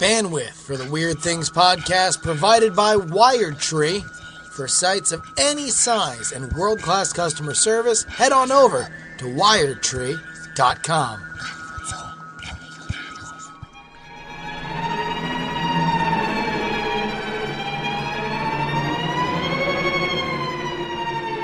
[0.00, 4.02] Bandwidth for the Weird Things podcast provided by Wired Tree.
[4.50, 11.20] For sites of any size and world class customer service, head on over to wiredtree.com.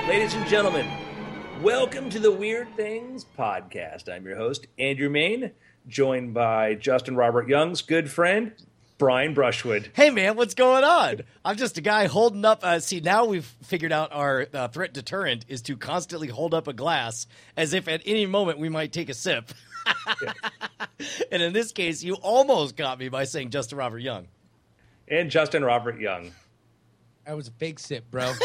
[0.09, 0.91] Ladies and gentlemen,
[1.61, 4.09] welcome to the Weird Things podcast.
[4.11, 5.53] I'm your host, Andrew Mayne,
[5.89, 8.53] joined by Justin Robert Young's good friend,
[8.99, 9.91] Brian Brushwood.
[9.95, 11.21] Hey man, what's going on?
[11.45, 12.61] I'm just a guy holding up.
[12.63, 16.67] Uh, see, now we've figured out our uh, threat deterrent is to constantly hold up
[16.69, 19.53] a glass as if at any moment we might take a sip.
[21.31, 24.27] and in this case, you almost got me by saying Justin Robert Young.
[25.09, 26.33] And Justin Robert Young.
[27.25, 28.33] That was a fake sip, bro.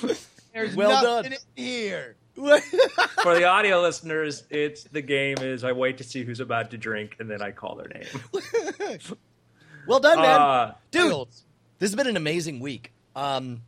[0.52, 1.40] There's Well nothing done.
[1.56, 2.16] in here.
[3.22, 6.78] For the audio listeners, it's the game is I wait to see who's about to
[6.78, 8.98] drink and then I call their name.
[9.86, 11.28] Well done, man, Uh, dude.
[11.78, 12.92] This has been an amazing week.
[13.16, 13.62] Um,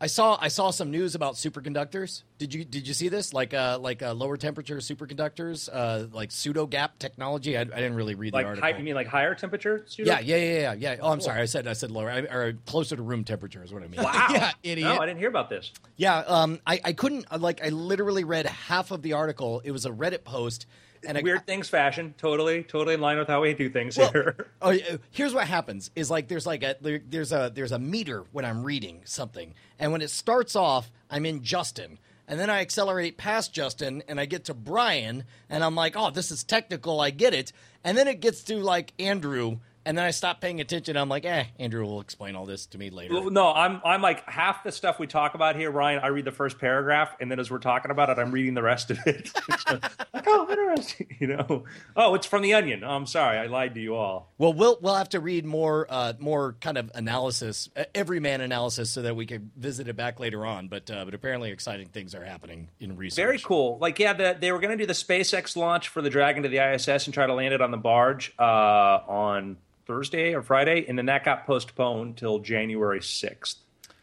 [0.00, 2.24] I saw I saw some news about superconductors.
[2.38, 3.32] Did you did you see this?
[3.32, 7.56] Like uh like uh, lower temperature superconductors, uh, like pseudo gap technology.
[7.56, 8.68] I, I didn't really read the like article.
[8.68, 9.84] high, you mean like higher temperature?
[9.86, 10.10] Pseudo?
[10.10, 10.96] Yeah, yeah, yeah, yeah, yeah.
[11.00, 11.40] Oh, I'm sorry.
[11.40, 14.02] I said I said lower I, or closer to room temperature is what I mean.
[14.02, 14.28] Wow.
[14.34, 14.88] Yeah, idiot.
[14.88, 15.70] No, I didn't hear about this.
[15.96, 19.60] Yeah, um, I, I couldn't like I literally read half of the article.
[19.64, 20.66] It was a Reddit post,
[21.04, 22.14] and I, Weird things fashion.
[22.18, 24.46] Totally, totally in line with how we do things Well, here.
[24.62, 24.76] oh,
[25.10, 28.44] here's what happens: is like there's like a there, there's a there's a meter when
[28.44, 33.16] I'm reading something, and when it starts off, I'm in Justin, and then I accelerate
[33.16, 37.10] past Justin, and I get to Brian, and I'm like, oh, this is technical, I
[37.10, 37.52] get it,
[37.82, 40.96] and then it gets to like Andrew, and then I stop paying attention.
[40.96, 43.30] I'm like, eh, Andrew will explain all this to me later.
[43.30, 46.00] No, I'm I'm like half the stuff we talk about here, Ryan.
[46.02, 48.62] I read the first paragraph, and then as we're talking about it, I'm reading the
[48.62, 49.30] rest of it.
[49.68, 51.06] like, oh, interesting.
[51.18, 51.64] You know,
[51.96, 52.84] oh, it's from the Onion.
[52.84, 54.32] Oh, I'm sorry, I lied to you all.
[54.38, 58.90] Well, we'll we'll have to read more uh, more kind of analysis, uh, everyman analysis,
[58.90, 60.68] so that we can visit it back later on.
[60.68, 63.16] But uh, but apparently, exciting things are happening in research.
[63.16, 63.78] Very cool.
[63.80, 66.48] Like, yeah, the, they were going to do the SpaceX launch for the Dragon to
[66.48, 69.56] the ISS and try to land it on the barge uh, on
[69.86, 73.56] Thursday or Friday, and then that got postponed till January 6th.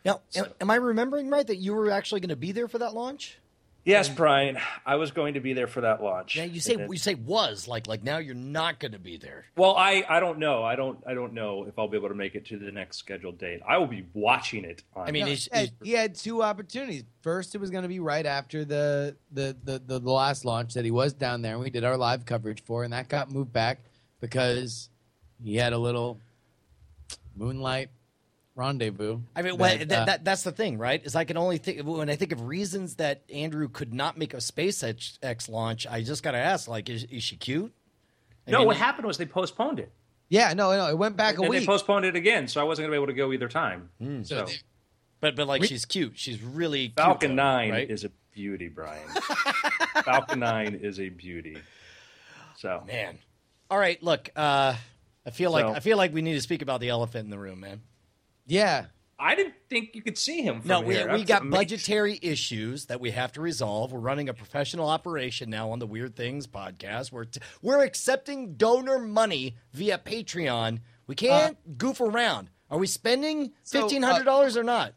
[0.04, 2.80] Now, am, am I remembering right that you were actually going to be there for
[2.80, 3.38] that launch?
[3.84, 6.36] Yes, Brian, I was going to be there for that launch.
[6.36, 9.00] Yeah, you say And then- you say was like like now you're not going to
[9.00, 9.46] be there.
[9.58, 10.64] Well, I, I don't know.
[10.64, 12.98] I don't I don't know if I'll be able to make it to the next
[12.98, 13.60] scheduled date.
[13.68, 14.84] I will be watching it.
[14.96, 17.06] On, I mean, No, is, he, is, had, he had two opportunities.
[17.22, 20.76] First, it was going to be right after the the, the the the last launch
[20.76, 23.32] that he was down there, and we did our live coverage for, and that got
[23.32, 23.80] moved back
[24.20, 24.91] because
[25.44, 26.20] he had a little
[27.36, 27.90] moonlight
[28.56, 29.20] rendezvous.
[29.36, 31.04] I mean, when, that, that, uh, that that's the thing, right?
[31.04, 34.34] Is I can only think when I think of reasons that Andrew could not make
[34.34, 35.88] a SpaceX X launch.
[35.88, 37.72] I just got to ask, like, is, is she cute?
[38.48, 39.92] I no, mean, what happened was they postponed it.
[40.30, 42.88] yeah, no, no, it went back a and they postponed it again, so I wasn't
[42.88, 43.90] going to be able to go either time.
[44.00, 44.24] Hmm.
[44.24, 44.54] so they-
[45.22, 46.14] But but like We- she's cute.
[46.16, 47.90] She's really cute, Falcon 9 right?
[47.90, 49.08] is a beauty, Brian.
[50.04, 51.58] Falcon 9 is a beauty.
[52.58, 53.20] So, man.
[53.70, 54.30] All right, look.
[54.36, 54.76] Uh,
[55.32, 57.30] I feel like So- I feel like we need to speak about the elephant in
[57.32, 57.82] the room, man.
[58.46, 58.88] yeah,
[59.18, 61.14] I didn't think you could see him from No, we here.
[61.14, 61.52] we got amazing.
[61.52, 63.92] budgetary issues that we have to resolve.
[63.94, 67.12] We're running a professional operation now on the Weird Things podcast.
[67.12, 70.80] We're t- we're accepting donor money via Patreon.
[71.08, 72.50] We can't goof around.
[72.70, 74.96] Are we spending uh, fifteen hundred dollars or not?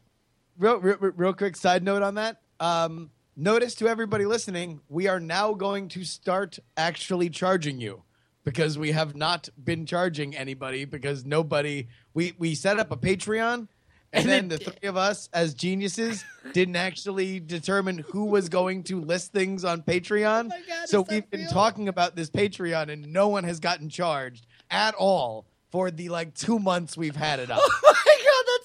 [0.57, 2.41] real, real, real quick side note on that.
[2.59, 8.03] Um, notice to everybody listening, we are now going to start actually charging you
[8.45, 11.87] because we have not been charging anybody because nobody.
[12.13, 13.67] We we set up a Patreon.
[14.13, 16.23] And, And then the three of us, as geniuses,
[16.53, 20.51] didn't actually determine who was going to list things on Patreon.
[20.53, 21.49] Oh God, so we've been real?
[21.49, 26.33] talking about this Patreon, and no one has gotten charged at all for the like
[26.33, 27.59] two months we've had it up.
[28.07, 28.14] Oh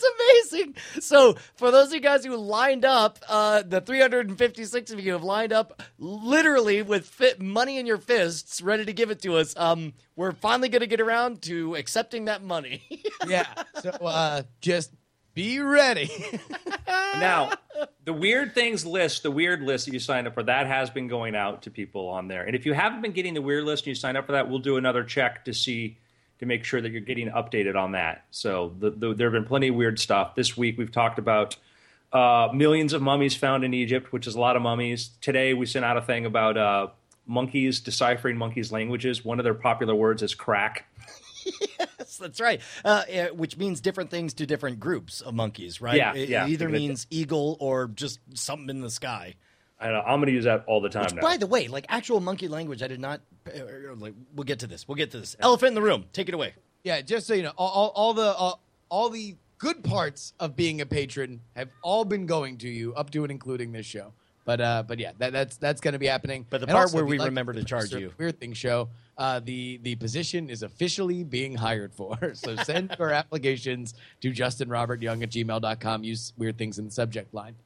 [0.00, 0.74] that's amazing!
[1.00, 5.22] So, for those of you guys who lined up, uh, the 356 of you have
[5.22, 9.54] lined up literally with fit money in your fists, ready to give it to us.
[9.56, 12.82] Um, we're finally going to get around to accepting that money.
[13.26, 13.46] yeah.
[13.80, 14.92] So uh, just
[15.34, 16.10] be ready.
[17.18, 17.52] Now,
[18.04, 21.08] the weird things list, the weird list that you signed up for, that has been
[21.08, 22.44] going out to people on there.
[22.44, 24.48] And if you haven't been getting the weird list and you signed up for that,
[24.48, 25.98] we'll do another check to see
[26.40, 28.24] to make sure that you're getting updated on that.
[28.30, 30.34] So the, the, there have been plenty of weird stuff.
[30.34, 31.56] This week we've talked about
[32.12, 35.10] uh, millions of mummies found in Egypt, which is a lot of mummies.
[35.20, 36.88] Today we sent out a thing about uh,
[37.26, 39.24] monkeys deciphering monkeys' languages.
[39.24, 40.86] One of their popular words is crack.
[41.78, 42.60] yes, that's right.
[42.84, 43.04] Uh,
[43.34, 45.96] which means different things to different groups of monkeys, right?
[45.96, 46.46] Yeah, It, yeah.
[46.46, 49.34] it either Think of it- means eagle or just something in the sky.
[49.80, 51.22] I know, I'm going to use that all the time Which, now.
[51.22, 53.20] by the way, like actual monkey language, I did not.
[53.46, 54.86] uh, Like, we'll get to this.
[54.86, 55.36] We'll get to this.
[55.40, 56.04] Elephant in the room.
[56.12, 56.54] Take it away.
[56.84, 58.60] Yeah, just so you know, all, all, all the all,
[58.90, 63.10] all the good parts of being a patron have all been going to you, up
[63.10, 64.12] to and including this show.
[64.46, 66.46] But uh, but yeah, that, that's that's going to be happening.
[66.48, 68.12] But the And part also, where we like remember to charge you.
[68.18, 68.88] Weird Thing Show,
[69.18, 72.16] uh, the the position is officially being hired for.
[72.34, 76.04] So send your applications to justinrobertyoung at gmail.com.
[76.04, 77.56] Use Weird Things in the subject line.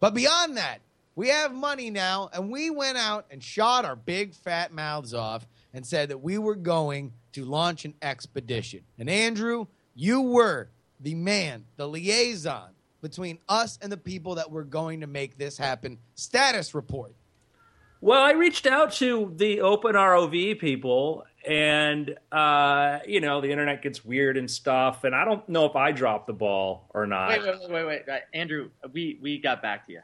[0.00, 0.78] But beyond that,
[1.16, 5.48] we have money now, and we went out and shot our big fat mouths off
[5.72, 8.82] and said that we were going to launch an expedition.
[8.98, 10.68] And Andrew, you were
[11.00, 12.70] the man, the liaison
[13.00, 15.98] between us and the people that were going to make this happen.
[16.14, 17.14] Status report.
[18.02, 23.82] Well, I reached out to the Open ROV people, and uh, you know the internet
[23.82, 27.30] gets weird and stuff, and I don't know if I dropped the ball or not.
[27.30, 28.08] Wait, wait, wait, wait, wait.
[28.08, 30.00] Uh, Andrew, we we got back to you.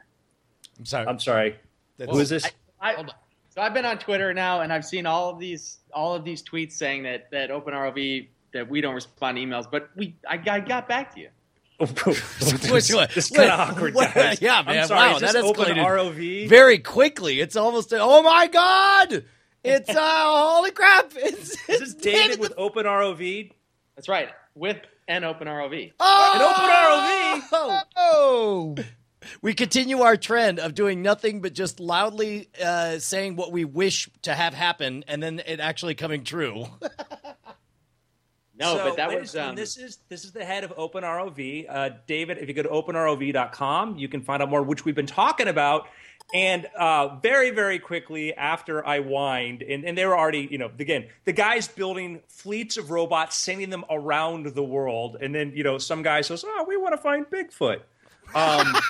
[0.79, 1.07] I'm sorry.
[1.07, 1.55] I'm sorry.
[1.97, 2.45] That's- Who is this?
[2.81, 3.15] I, Hold on.
[3.49, 6.43] so I've been on Twitter now, and I've seen all of these all of these
[6.43, 10.59] tweets saying that that OpenROV that we don't respond to emails, but we I, I
[10.59, 11.29] got back to you.
[11.79, 14.41] this what- this what- kind of awkward, what- guys.
[14.41, 16.47] yeah, I'm man, sorry, wow, is that escalated ROV.
[16.49, 17.39] Very quickly.
[17.39, 17.93] It's almost.
[17.95, 19.23] oh my god!
[19.63, 21.13] It's uh, holy crap!
[21.15, 23.51] It's, is this David with Open ROV?
[23.95, 24.77] That's right, with
[25.07, 25.93] an Open OpenROV.
[25.99, 26.31] oh!
[26.35, 27.81] An Open ROV.
[27.95, 28.75] Oh,
[29.41, 34.09] We continue our trend of doing nothing but just loudly uh, saying what we wish
[34.23, 36.65] to have happen, and then it actually coming true.
[38.55, 41.03] No, So, but that ladies was um, this is this is the head of Open
[41.03, 42.37] ROV, uh, David.
[42.37, 45.87] If you go to openrov.com, you can find out more, which we've been talking about.
[46.33, 50.71] And uh, very, very quickly after I whined, and, and they were already, you know,
[50.79, 55.63] again, the guy's building fleets of robots, sending them around the world, and then, you
[55.63, 57.81] know, some guy says, "Oh, we want to find Bigfoot."
[58.35, 58.75] Um,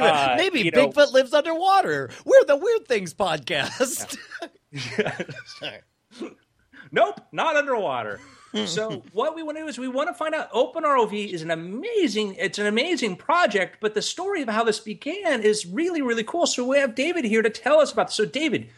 [0.00, 2.10] Uh, Maybe you know- Bigfoot lives underwater.
[2.24, 4.16] We're the Weird Things podcast.
[6.92, 8.20] Nope, not underwater.
[8.64, 10.48] so what we want to do is we want to find out.
[10.52, 12.36] Open ROV is an amazing.
[12.38, 16.46] It's an amazing project, but the story of how this began is really really cool.
[16.46, 18.06] So we have David here to tell us about.
[18.08, 18.16] This.
[18.16, 18.68] So David,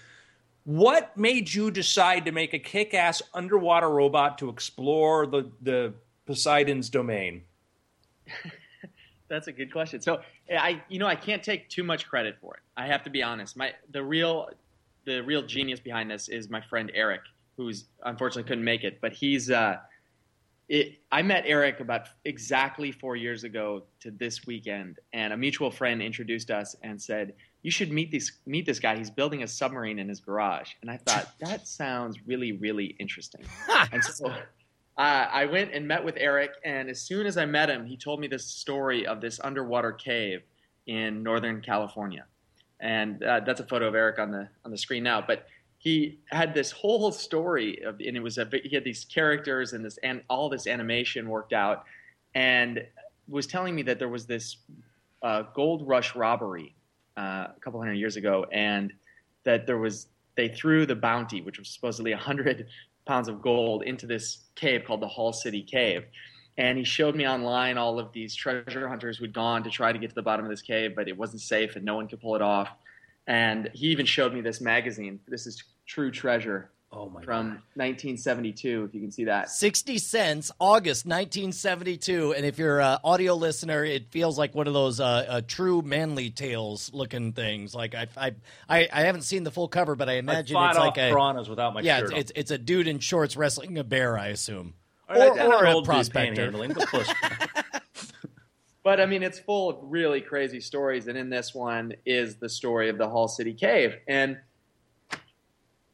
[0.65, 5.95] what made you decide to make a kick-ass underwater robot to explore the the
[6.27, 7.43] Poseidon's domain?
[9.29, 10.01] That's a good question.
[10.01, 10.21] So
[10.51, 12.61] I, you know, I can't take too much credit for it.
[12.77, 13.57] I have to be honest.
[13.57, 14.51] My the real,
[15.05, 17.21] the real genius behind this is my friend Eric,
[17.57, 19.01] who's unfortunately couldn't make it.
[19.01, 19.79] But he's, uh,
[20.69, 20.99] it.
[21.11, 26.03] I met Eric about exactly four years ago to this weekend, and a mutual friend
[26.03, 28.97] introduced us and said, "You should meet this meet this guy.
[28.97, 33.45] He's building a submarine in his garage." And I thought that sounds really really interesting.
[33.93, 34.31] and so
[34.99, 37.97] uh, I went and met with Eric, and as soon as I met him, he
[37.97, 40.43] told me this story of this underwater cave
[40.89, 42.25] in Northern California,
[42.81, 45.23] and uh, that's a photo of Eric on the on the screen now.
[45.25, 45.47] But
[45.79, 49.85] he had this whole story of, and it was a he had these characters and
[49.85, 51.85] this and all this animation worked out,
[52.35, 52.85] and
[53.29, 54.57] was telling me that there was this
[55.23, 56.75] uh, gold rush robbery
[57.17, 58.93] uh, a couple hundred years ago, and
[59.45, 62.67] that there was they threw the bounty, which was supposedly a hundred
[63.09, 66.05] pounds of gold into this cave called the Hall City Cave.
[66.57, 69.99] And he showed me online all of these treasure hunters who'd gone to try to
[69.99, 72.21] get to the bottom of this cave, but it wasn't safe and no one could
[72.21, 72.69] pull it off.
[73.27, 75.21] And he even showed me this magazine.
[75.27, 79.51] This is True Treasure Oh my from 1972, if you can see that.
[79.51, 82.33] 60 cents, August 1972.
[82.33, 85.83] And if you're an audio listener, it feels like one of those uh, uh, true
[85.83, 87.75] manly tales looking things.
[87.75, 88.35] Like I, I,
[88.69, 90.99] I, I haven't seen the full cover, but I I imagine fought it's off like
[90.99, 93.85] a piranhas without my yeah, shirt it's, it's it's a dude in shorts wrestling a
[93.85, 94.75] bear, I assume,
[95.09, 96.51] All right, or, that's or a old prospector.
[96.51, 97.09] panhandling, but close.
[98.89, 101.09] But I mean, it's full of really crazy stories.
[101.09, 103.95] And in this one is the story of the Hall City Cave.
[104.09, 104.39] And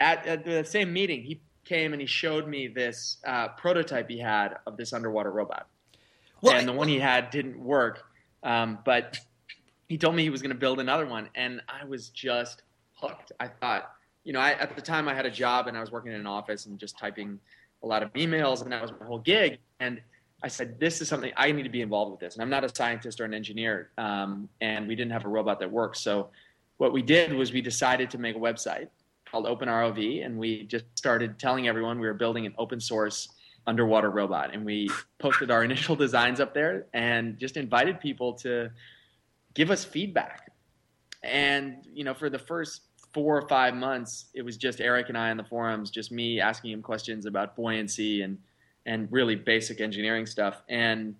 [0.04, 4.18] at, at the same meeting, he came and he showed me this uh, prototype he
[4.18, 5.66] had of this underwater robot.
[6.42, 8.04] Well, and the one he had didn't work.
[8.42, 9.18] Um, but
[9.88, 11.30] he told me he was going to build another one.
[11.34, 13.32] And I was just hooked.
[13.40, 13.92] I thought,
[14.25, 16.20] you know, I, at the time I had a job and I was working in
[16.20, 17.40] an office and just typing
[17.82, 19.58] a lot of emails, and that was my whole gig.
[19.80, 20.02] And
[20.42, 22.34] I said, this is something I need to be involved with this.
[22.34, 25.61] And I'm not a scientist or an engineer, um, and we didn't have a robot
[25.61, 26.00] that works.
[26.00, 26.28] So
[26.76, 28.88] what we did was we decided to make a website
[29.35, 33.31] called Open ROV, and we just started telling everyone we were building an open source
[33.67, 34.55] underwater robot.
[34.55, 34.88] And we
[35.19, 38.71] posted our initial designs up there and just invited people to
[39.55, 40.53] give us feedback.
[41.25, 45.19] And you know, for the first four or five months, it was just Eric and
[45.19, 48.38] I on the forums, just me asking him questions about buoyancy and
[48.87, 50.62] and really basic engineering stuff.
[50.69, 51.17] And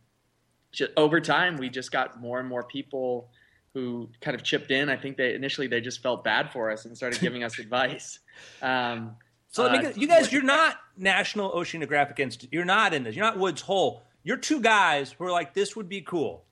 [0.71, 3.31] just, over time, we just got more and more people
[3.75, 4.89] who kind of chipped in.
[4.89, 8.21] I think they initially they just felt bad for us and started giving us advice.
[8.63, 9.17] Um,
[9.49, 12.51] So let me uh, get- you guys, you're not National Oceanographic Institute.
[12.53, 13.15] You're not in this.
[13.17, 14.03] You're not Woods Hole.
[14.23, 16.45] You're two guys who are like, this would be cool.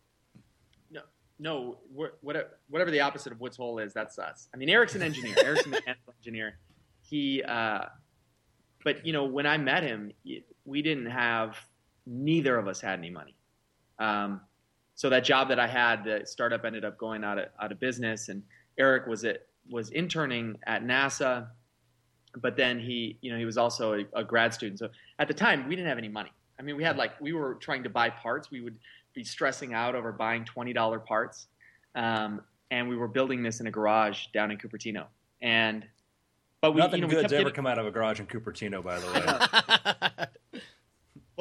[0.90, 1.00] No,
[1.38, 1.78] no,
[2.20, 4.48] whatever, whatever the opposite of Woods Hole is, that's us.
[4.52, 5.34] I mean, Eric's an engineer.
[5.44, 6.58] Eric's a mechanical engineer.
[7.08, 7.84] He, uh,
[8.84, 10.12] but you know, when I met him,
[10.64, 11.56] we didn't have,
[12.04, 13.36] neither of us had any money.
[13.98, 14.40] Um,
[14.94, 17.80] so that job that I had, the startup ended up going out of out of
[17.80, 18.42] business, and
[18.78, 21.48] Eric was it was interning at NASA,
[22.36, 24.78] but then he, you know, he was also a, a grad student.
[24.78, 26.32] So at the time, we didn't have any money.
[26.58, 28.50] I mean, we had like we were trying to buy parts.
[28.50, 28.76] We would
[29.14, 31.46] be stressing out over buying twenty dollar parts,
[31.94, 35.06] um, and we were building this in a garage down in Cupertino.
[35.40, 35.84] And
[36.60, 38.82] but we, Nothing you know, good's ever getting- come out of a garage in Cupertino,
[38.84, 39.06] by the
[40.18, 40.26] way.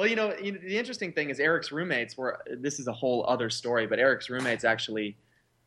[0.02, 2.42] Well, you know, the interesting thing is Eric's roommates were.
[2.58, 5.16] This is a whole other story, but Eric's roommates actually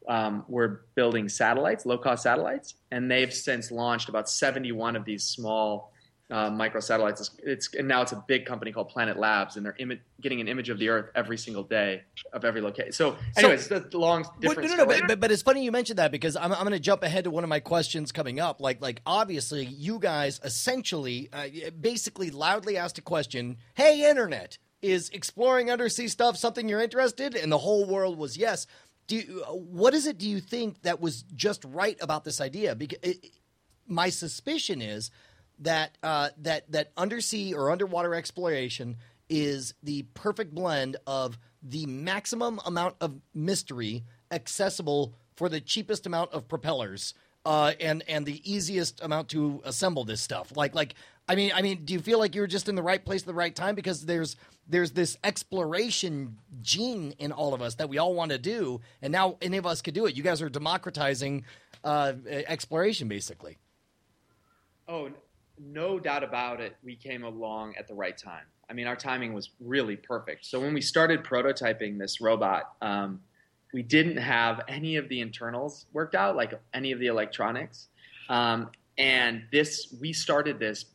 [0.09, 5.05] um, were building satellites, low cost satellites, and they've since launched about seventy one of
[5.05, 5.93] these small
[6.31, 7.19] uh, microsatellites.
[7.19, 10.41] It's, it's and now it's a big company called Planet Labs, and they're imi- getting
[10.41, 12.03] an image of the Earth every single day
[12.33, 12.91] of every location.
[12.91, 15.71] So, anyways, that's the long Well, no, no, no, but, but, but it's funny you
[15.71, 18.39] mentioned that because I'm, I'm going to jump ahead to one of my questions coming
[18.39, 18.59] up.
[18.59, 21.47] Like, like obviously, you guys essentially, uh,
[21.79, 23.57] basically, loudly asked a question.
[23.75, 27.35] Hey, internet, is exploring undersea stuff something you're interested?
[27.35, 28.65] And the whole world was yes.
[29.07, 30.17] Do you, uh, what is it?
[30.17, 32.73] Do you think that was just right about this idea?
[32.73, 33.31] Because it,
[33.87, 35.11] my suspicion is
[35.59, 38.97] that uh, that that undersea or underwater exploration
[39.29, 46.31] is the perfect blend of the maximum amount of mystery accessible for the cheapest amount
[46.31, 47.13] of propellers
[47.45, 50.55] uh, and and the easiest amount to assemble this stuff.
[50.55, 50.95] Like like
[51.27, 53.27] I mean I mean, do you feel like you're just in the right place at
[53.27, 54.35] the right time because there's
[54.67, 59.11] there's this exploration gene in all of us that we all want to do, and
[59.11, 60.15] now any of us could do it.
[60.15, 61.45] You guys are democratizing
[61.83, 63.57] uh, exploration, basically.
[64.87, 65.09] Oh,
[65.59, 66.75] no doubt about it.
[66.83, 68.43] We came along at the right time.
[68.69, 70.45] I mean, our timing was really perfect.
[70.45, 73.21] So when we started prototyping this robot, um,
[73.73, 77.89] we didn't have any of the internals worked out, like any of the electronics.
[78.29, 80.85] Um, and this, we started this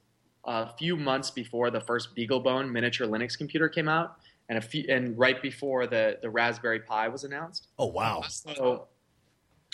[0.45, 4.17] a few months before the first BeagleBone miniature Linux computer came out,
[4.49, 7.69] and a few, and right before the the Raspberry Pi was announced.
[7.79, 8.23] Oh wow!
[8.23, 8.89] So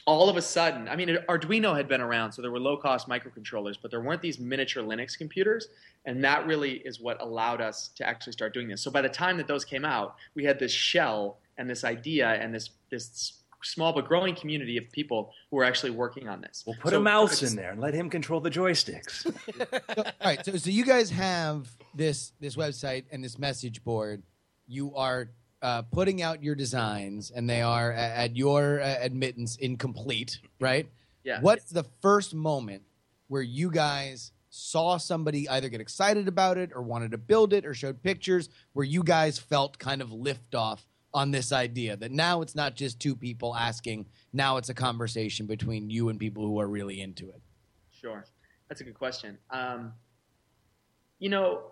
[0.07, 3.09] all of a sudden, I mean, Arduino had been around, so there were low cost
[3.09, 5.69] microcontrollers, but there weren't these miniature Linux computers.
[6.05, 8.81] And that really is what allowed us to actually start doing this.
[8.81, 12.29] So by the time that those came out, we had this shell and this idea
[12.29, 16.63] and this, this small but growing community of people who were actually working on this.
[16.65, 19.27] We'll put So a mouse in there and let him control the joysticks.
[19.99, 24.23] All right, so so you guys have this this website and this message board.
[24.69, 25.31] You are
[25.63, 30.89] uh, putting out your designs, and they are at your uh, admittance incomplete, right?
[31.25, 31.41] Yeah.
[31.41, 32.83] What's the first moment
[33.29, 37.67] where you guys saw somebody either get excited about it or wanted to build it
[37.67, 40.81] or showed pictures where you guys felt kind of liftoff
[41.13, 45.47] on this idea that now it's not just two people asking, now it's a conversation
[45.47, 47.41] between you and people who are really into it?
[47.91, 48.25] Sure,
[48.69, 49.39] that's a good question.
[49.51, 49.93] Um,
[51.19, 51.63] you know,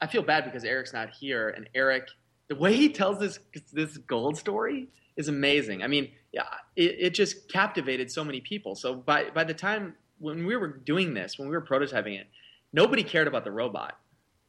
[0.00, 2.08] I feel bad because Eric's not here, and Eric,
[2.48, 3.38] the way he tells this
[3.72, 5.82] this gold story is amazing.
[5.82, 6.44] I mean, yeah,
[6.76, 8.74] it, it just captivated so many people.
[8.74, 12.26] So by by the time when we were doing this, when we were prototyping it,
[12.72, 13.98] nobody cared about the robot.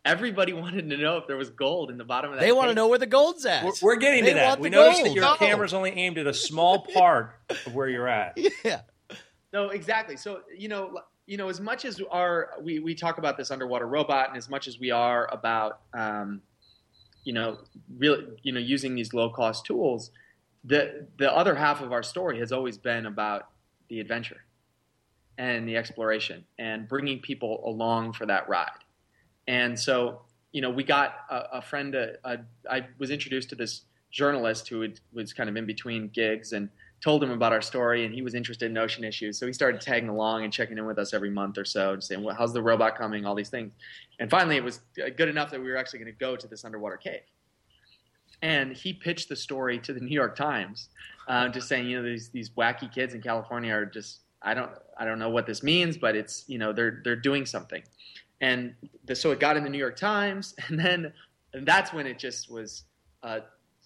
[0.05, 2.45] Everybody wanted to know if there was gold in the bottom of that.
[2.45, 3.65] They want to know where the gold's at.
[3.65, 4.59] We're, we're getting They to that.
[4.59, 5.35] We the noticed that your No.
[5.35, 7.35] camera's only aimed at a small part
[7.65, 8.37] of where you're at.
[8.63, 8.81] Yeah.
[9.53, 10.17] No, exactly.
[10.17, 13.87] So you know, you know, as much as our we we talk about this underwater
[13.87, 16.41] robot, and as much as we are about, um,
[17.27, 17.57] you know,
[17.97, 20.11] really, you know, using these low cost tools,
[20.63, 23.49] the the other half of our story has always been about
[23.89, 24.41] the adventure
[25.37, 28.81] and the exploration and bringing people along for that ride.
[29.45, 30.21] And so,
[30.53, 31.93] you know, we got a, a friend.
[31.93, 32.37] uh uh
[32.71, 36.69] I was introduced to this journalist who had, was kind of in between gigs and
[37.03, 39.37] told him about our story, and he was interested in ocean issues.
[39.37, 42.03] So he started tagging along and checking in with us every month or so, and
[42.03, 43.71] saying, well, "How's the robot coming?" All these things.
[44.19, 46.65] And finally, it was good enough that we were actually going to go to this
[46.65, 47.21] underwater cave.
[48.41, 50.89] And he pitched the story to the New York Times,
[51.27, 54.71] uh, just saying, you know, these these wacky kids in California are just I don't
[54.97, 57.83] I don't know what this means, but it's you know they're they're doing something.
[58.41, 58.75] And
[59.05, 61.13] the, so it got in the New York Times, and then
[61.53, 62.83] and that's when it just was
[63.23, 63.39] uh,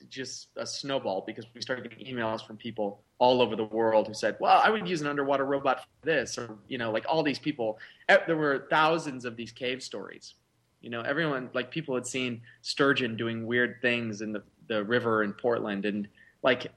[0.09, 4.13] just a snowball because we started getting emails from people all over the world who
[4.13, 7.23] said, "Well, I would use an underwater robot for this," or you know, like all
[7.23, 7.79] these people.
[8.09, 10.35] eh, There were thousands of these cave stories.
[10.81, 15.23] You know, everyone like people had seen sturgeon doing weird things in the the river
[15.23, 16.07] in Portland, and
[16.43, 16.71] like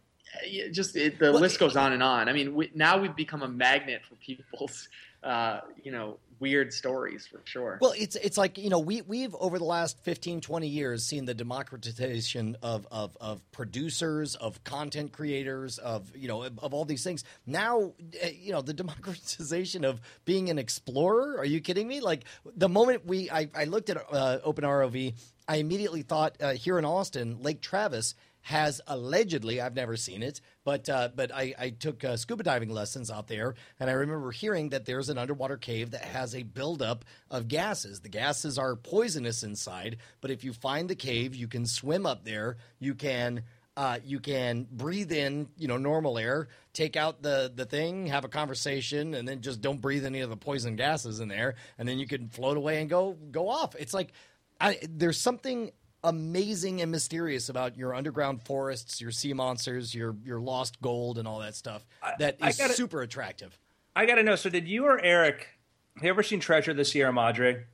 [0.73, 2.29] just it, the Well, list goes on and on.
[2.29, 4.89] I mean, we, now we've become a magnet for people's,
[5.23, 7.79] uh, you know, weird stories for sure.
[7.81, 11.25] Well, it's it's like you know we we've over the last 15, 20 years seen
[11.25, 17.03] the democratization of of, of producers, of content creators, of you know of, all these
[17.03, 17.25] things.
[17.47, 21.39] Now, eh, you know the democratization of being an explorer.
[21.39, 22.01] Are you kidding me?
[22.01, 25.15] Like the moment we I, I looked at uh, Open ROV,
[25.49, 30.43] I immediately thought uh, here in Austin, Lake Travis has allegedly I've never seen it,
[30.65, 34.31] but uh, but I, I took uh, scuba diving lessons out there, and I remember
[34.31, 38.01] hearing that there's an underwater cave that has a buildup of gases.
[38.01, 42.25] The gases are poisonous inside, but if you find the cave, you can swim up
[42.25, 42.59] there.
[42.79, 43.43] You can.
[43.77, 48.25] Uh, you can breathe in, you know, normal air, take out the the thing, have
[48.25, 51.89] a conversation, and then just don't breathe any of the poison gases in there, and
[51.89, 53.75] then you can float away and go go off.
[53.75, 54.13] It's like
[54.61, 55.73] I, there's something
[56.05, 61.27] amazing and mysterious about your underground forests, your sea monsters, your your lost gold, and
[61.27, 61.85] all that stuff
[62.19, 63.59] that I is gotta- super attractive.
[63.97, 64.37] I got to know.
[64.37, 65.49] So, did you or Eric
[65.97, 67.65] have you ever seen Treasure of the Sierra Madre?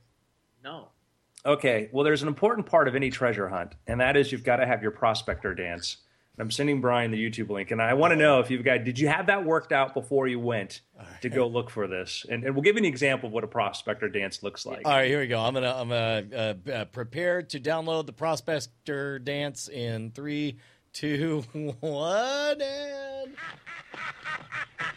[0.63, 0.87] no.
[1.43, 4.57] Okay, well, there's an important part of any treasure hunt, and that is you've got
[4.57, 5.97] to have your prospector dance.
[6.41, 8.83] And I'm sending Brian the YouTube link, and I want to know if you've got.
[8.83, 10.81] Did you have that worked out before you went
[11.21, 12.25] to go look for this?
[12.27, 14.81] And, and we'll give you an example of what a prospector dance looks like.
[14.83, 15.39] All right, here we go.
[15.39, 20.57] I'm gonna I'm gonna uh, uh, prepare to download the Prospector Dance in three,
[20.93, 23.35] two, one, and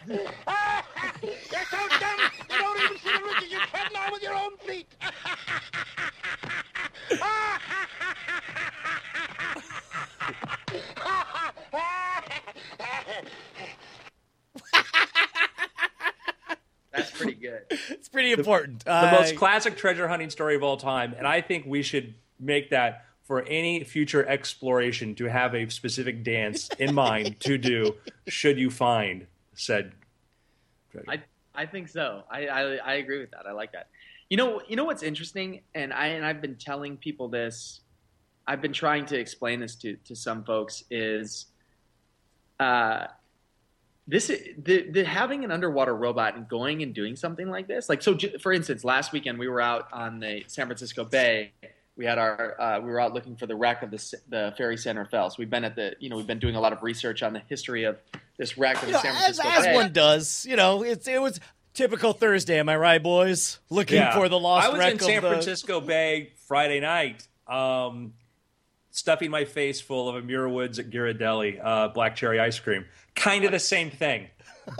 [0.08, 2.20] You're so dumb,
[2.50, 4.86] you don't even see the riches you're treading on with your own feet.
[16.92, 17.62] That's pretty good.
[17.70, 18.84] it's pretty important.
[18.84, 22.70] the most classic treasure hunting story of all time, and I think we should make
[22.70, 27.94] that for any future exploration to have a specific dance in mind to do
[28.28, 29.92] should you find said
[30.92, 31.10] treasure.
[31.10, 32.24] I I think so.
[32.30, 33.46] I, I I agree with that.
[33.46, 33.88] I like that.
[34.30, 37.80] You know you know what's interesting, and I and I've been telling people this.
[38.46, 41.46] I've been trying to explain this to to some folks is,
[42.64, 43.06] uh,
[44.06, 47.88] this the the having an underwater robot and going and doing something like this.
[47.88, 51.52] Like so, j- for instance, last weekend we were out on the San Francisco Bay.
[51.96, 54.76] We had our uh, we were out looking for the wreck of the the ferry
[54.76, 55.28] Santa Fe.
[55.30, 57.32] So we've been at the you know we've been doing a lot of research on
[57.32, 57.96] the history of
[58.36, 59.74] this wreck of you the know, San as, Francisco as Bay.
[59.74, 60.44] one does.
[60.48, 61.40] You know, it's it was
[61.72, 62.58] typical Thursday.
[62.58, 63.58] Am I right, boys?
[63.70, 64.14] Looking Yeah.
[64.14, 65.28] for the lost I was wreck in San of the.
[65.30, 68.12] Francisco Bay Friday night, um,
[68.94, 72.84] stuffing my face full of a Muir Woods at Ghirardelli uh, black cherry ice cream.
[73.16, 74.28] Kind of the same thing.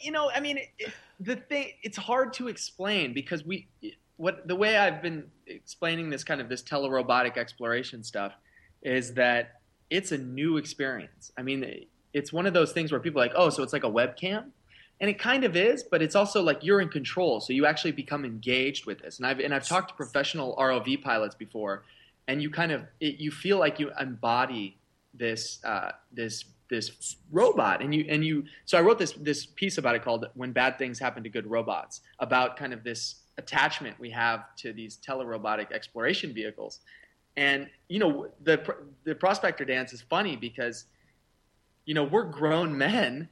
[0.00, 3.68] You know, I mean, it, it- the thing it's hard to explain because we
[4.16, 8.32] what the way I've been explaining this kind of this telerobotic exploration stuff
[8.82, 11.30] is that it's a new experience.
[11.38, 13.84] I mean, it's one of those things where people are like, "Oh, so it's like
[13.84, 14.46] a webcam?"
[15.00, 17.92] And it kind of is, but it's also like you're in control, so you actually
[17.92, 19.18] become engaged with this.
[19.18, 21.84] And I've and I've talked to professional ROV pilots before,
[22.28, 24.78] and you kind of it, you feel like you embody
[25.14, 27.82] this uh, this this robot.
[27.82, 30.78] And you and you so i wrote this this piece about it called when bad
[30.78, 35.70] things happen to good robots about kind of this attachment we have to these telerobotic
[35.72, 36.80] exploration vehicles.
[37.36, 40.86] And you know the the prospector dance is funny because
[41.84, 43.28] you know we're grown men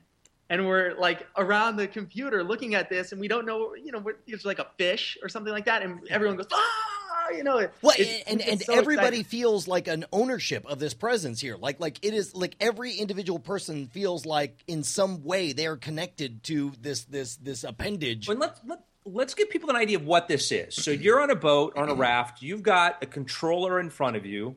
[0.51, 4.05] and we're like around the computer looking at this and we don't know you know
[4.27, 7.00] it's like a fish or something like that and everyone goes ah
[7.31, 9.25] you know it- Well, it's- and, it's and so everybody exciting.
[9.25, 11.57] feels like an ownership of this presence here.
[11.57, 15.77] Like like it is like every individual person feels like in some way they are
[15.77, 18.27] connected to this this this appendage.
[18.27, 20.75] But let's let, let's give people an idea of what this is.
[20.75, 22.43] So you're on a boat on a raft.
[22.43, 24.57] You've got a controller in front of you.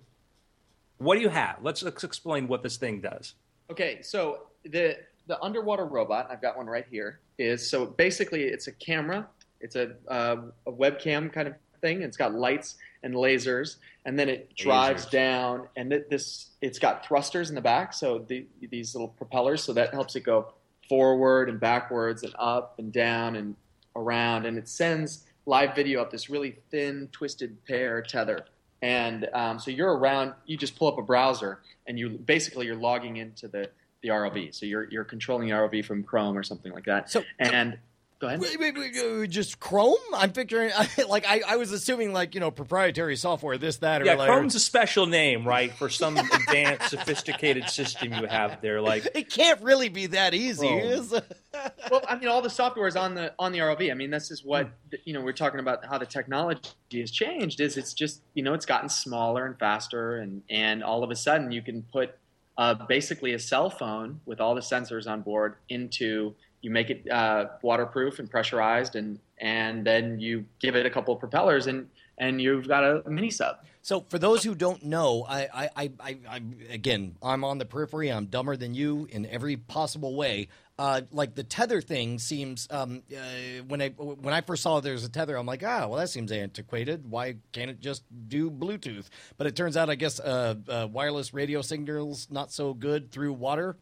[0.98, 1.58] What do you have?
[1.62, 3.34] Let's, let's explain what this thing does.
[3.70, 8.68] Okay, so the the underwater robot, I've got one right here, is so basically it's
[8.68, 9.28] a camera,
[9.62, 12.02] it's a uh, a webcam kind of thing.
[12.02, 15.12] It's got lights and lasers, and then it drives Lasers.
[15.12, 19.62] down, and th- this it's got thrusters in the back, so the, these little propellers,
[19.64, 20.54] so that helps it go
[20.90, 23.56] forward and backwards and up and down and
[23.96, 28.46] around, and it sends live video up this really thin, twisted pair tether.
[28.82, 30.34] And um, so you're around.
[30.46, 33.70] You just pull up a browser, and you basically you're logging into the
[34.02, 34.54] the ROV.
[34.54, 37.10] So you're you're controlling the ROV from Chrome or something like that.
[37.10, 37.78] So- and
[38.24, 38.40] go ahead.
[38.40, 39.96] Wait, wait, wait, just Chrome?
[40.16, 40.72] I'm picturing
[41.10, 44.30] like I, I was assuming like you know proprietary software, this that or Yeah, like,
[44.30, 48.82] Chrome's a special name, right, for some advanced, sophisticated system you have there.
[48.82, 50.68] Like, It can't really be that easy.
[50.68, 51.12] Is-
[51.92, 53.92] well, I mean, all the software is on the on the ROV.
[53.92, 54.96] I mean, this is what Hmm.
[55.04, 55.22] you know.
[55.22, 56.62] We're talking about how the technology
[56.96, 57.60] has changed.
[57.60, 61.16] Is it's just you know it's gotten smaller and faster, and and all of a
[61.16, 62.18] sudden you can put
[62.58, 67.10] uh, basically a cell phone with all the sensors on board into you make it
[67.12, 71.88] uh, waterproof and pressurized and and then you give it a couple of propellers and
[72.18, 76.18] and you've got a mini sub So for those who don't know, I, I, I,
[76.30, 78.10] I, again, I'm on the periphery.
[78.10, 80.48] I'm dumber than you in every possible way.
[80.80, 82.68] Uh, like the tether thing seems.
[82.72, 86.00] Um, uh, when I when I first saw there's a tether, I'm like, ah, well,
[86.00, 87.10] that seems antiquated.
[87.10, 89.08] Why can't it just do Bluetooth?
[89.38, 93.34] But it turns out, I guess, uh, uh, wireless radio signals not so good through
[93.34, 93.76] water.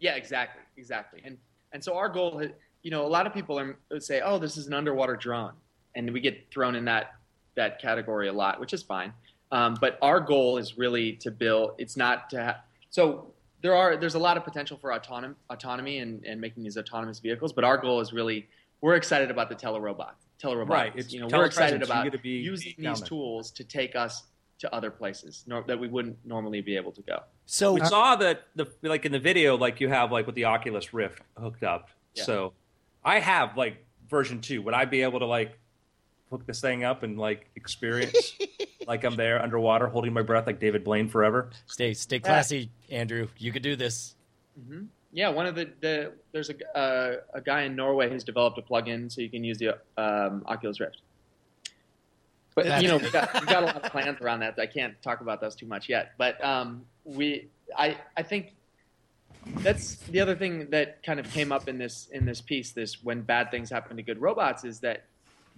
[0.00, 1.22] Yeah, exactly, exactly.
[1.24, 1.38] And
[1.72, 2.42] and so our goal,
[2.82, 5.52] you know, a lot of people are, say, "Oh, this is an underwater drone,"
[5.94, 7.14] and we get thrown in that
[7.54, 9.12] that category a lot, which is fine.
[9.50, 11.72] Um, but our goal is really to build.
[11.78, 12.56] It's not to have.
[12.90, 16.76] So there are there's a lot of potential for autonom, autonomy and, and making these
[16.76, 17.52] autonomous vehicles.
[17.52, 18.48] But our goal is really
[18.80, 20.12] we're excited about the telerobot.
[20.42, 20.68] Telerobotics.
[20.68, 24.24] Right, it's You know, we're excited about be using these tools to take us
[24.58, 27.20] to other places nor, that we wouldn't normally be able to go.
[27.46, 30.44] So We saw that the like in the video, like you have like with the
[30.44, 31.88] Oculus Rift hooked up.
[32.14, 32.24] Yeah.
[32.24, 32.52] So
[33.04, 34.62] I have like version two.
[34.62, 35.58] Would I be able to like
[36.30, 38.34] hook this thing up and like experience
[38.86, 41.50] like I'm there underwater holding my breath like David Blaine forever?
[41.66, 43.28] stay stay classy, Andrew.
[43.38, 44.14] You could do this.
[45.12, 48.62] Yeah, one of the, the there's a, uh, a guy in Norway who's developed a
[48.62, 50.98] plugin so you can use the um, Oculus Rift.
[52.64, 54.58] But you know, we've got, we've got a lot of plans around that.
[54.58, 56.12] I can't talk about those too much yet.
[56.18, 58.54] But um, we, I, I think
[59.58, 62.72] that's the other thing that kind of came up in this in this piece.
[62.72, 65.04] This when bad things happen to good robots is that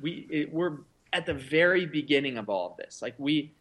[0.00, 0.78] we it, we're
[1.12, 3.02] at the very beginning of all of this.
[3.02, 3.52] Like we,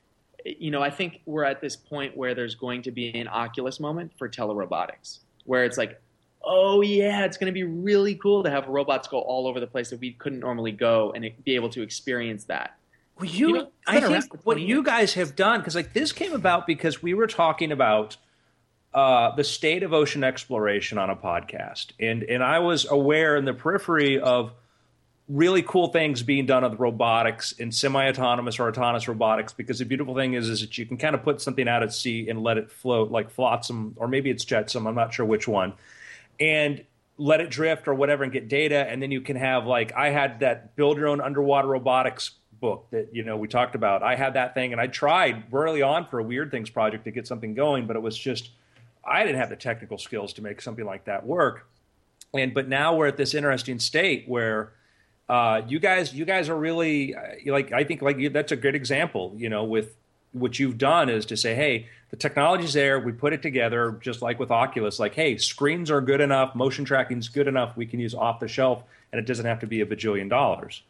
[0.46, 3.80] you know, I think we're at this point where there's going to be an Oculus
[3.80, 6.00] moment for telerobotics, where it's like,
[6.44, 9.68] oh yeah, it's going to be really cool to have robots go all over the
[9.68, 12.76] place that we couldn't normally go and be able to experience that.
[13.20, 16.12] Well, you, You know, I think what 20 you guys have done because like this
[16.12, 18.18] came about because we were talking about
[18.94, 23.46] uh, the state of ocean exploration on a podcast, and and I was aware in
[23.46, 24.54] the periphery of
[25.28, 30.16] really cool things being done with robotics and semi-autonomous or autonomous robotics because the beautiful
[30.16, 32.58] thing is is that you can kind of put something out at sea and let
[32.58, 35.72] it float like flotsam or maybe it's jetsam i'm not sure which one
[36.40, 36.84] and
[37.20, 40.10] let it drift or whatever and get data and then you can have like i
[40.10, 44.16] had that build your own underwater robotics book that you know we talked about i
[44.16, 47.28] had that thing and i tried early on for a weird things project to get
[47.28, 48.50] something going but it was just
[49.06, 51.68] i didn't have the technical skills to make something like that work
[52.34, 54.74] and but now we're at this interesting state where
[55.30, 58.56] uh, you guys you guys are really uh, like I think like you, that's a
[58.56, 59.34] good example.
[59.38, 59.96] You know, with
[60.32, 63.00] what you've done is to say, hey, the technology's there.
[63.00, 65.00] We put it together, just like with Oculus.
[65.00, 67.78] Like, hey, screens are good enough, motion tracking's good enough.
[67.78, 70.82] We can use off the shelf, and it doesn't have to be a bajillion dollars.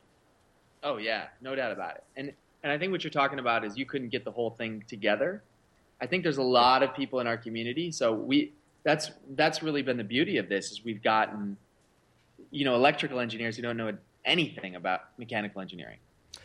[0.84, 2.04] Oh yeah, no doubt about it.
[2.16, 4.84] And and I think what you're talking about is you couldn't get the whole thing
[4.88, 5.44] together.
[6.02, 9.82] I think there's a lot of people in our community, so we that's that's really
[9.82, 11.58] been the beauty of this is we've gotten
[12.52, 13.92] you know electrical engineers who don't know
[14.26, 15.98] anything about mechanical engineering.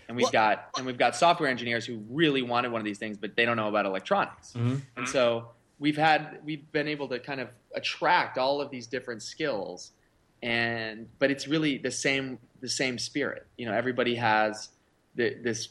[0.09, 2.99] And we've Well- got and we've got software engineers who really wanted one of these
[2.99, 4.53] things but they don't know about electronics.
[4.53, 4.77] Mm-hmm.
[4.97, 9.23] And so we've had we've been able to kind of attract all of these different
[9.23, 9.93] skills
[10.43, 14.71] and but it's really the same the same spirit you know everybody has
[15.17, 15.69] the, this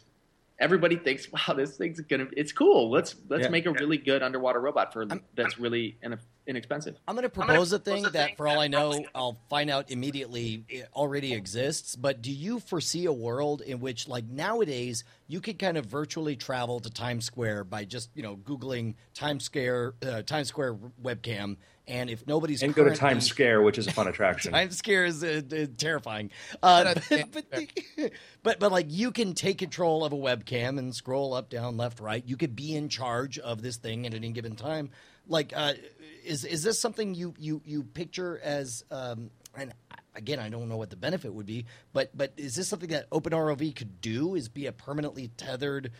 [0.59, 3.49] everybody thinks wow this thing's gonna it's cool let's let's Yeah.
[3.49, 7.73] make a really good underwater robot for that's really in, inexpensive I'm going to propose
[7.73, 11.95] a thing that, for all I know, I'll find out immediately it already exists.
[11.95, 16.35] But do you foresee a world in which, like nowadays, you could kind of virtually
[16.35, 21.55] travel to Times Square by just you know googling Times Square uh, Times Square webcam,
[21.87, 24.51] and if nobody's And go to currently- Times Scare, which is a fun attraction.
[24.53, 26.31] Times Square is uh, uh, terrifying.
[26.61, 28.11] Uh, That's but, but,
[28.43, 31.99] but but like you can take control of a webcam and scroll up, down, left,
[31.99, 32.23] right.
[32.25, 34.91] You could be in charge of this thing at any given time.
[35.27, 35.73] Like, uh,
[36.25, 38.83] is is this something you you you picture as?
[38.91, 39.73] Um, and
[40.15, 43.09] again, I don't know what the benefit would be, but but is this something that
[43.09, 44.35] OpenROV could do?
[44.35, 45.91] Is be a permanently tethered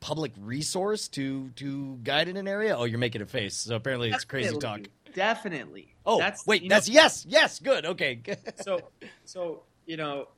[0.00, 2.76] public resource to to guide in an area?
[2.76, 3.56] Oh, you're making a face.
[3.56, 4.80] So apparently it's crazy talk.
[5.14, 8.20] Definitely Oh, that's wait, you know- that's yes, yes, good, okay.
[8.62, 8.80] so
[9.24, 10.28] so you know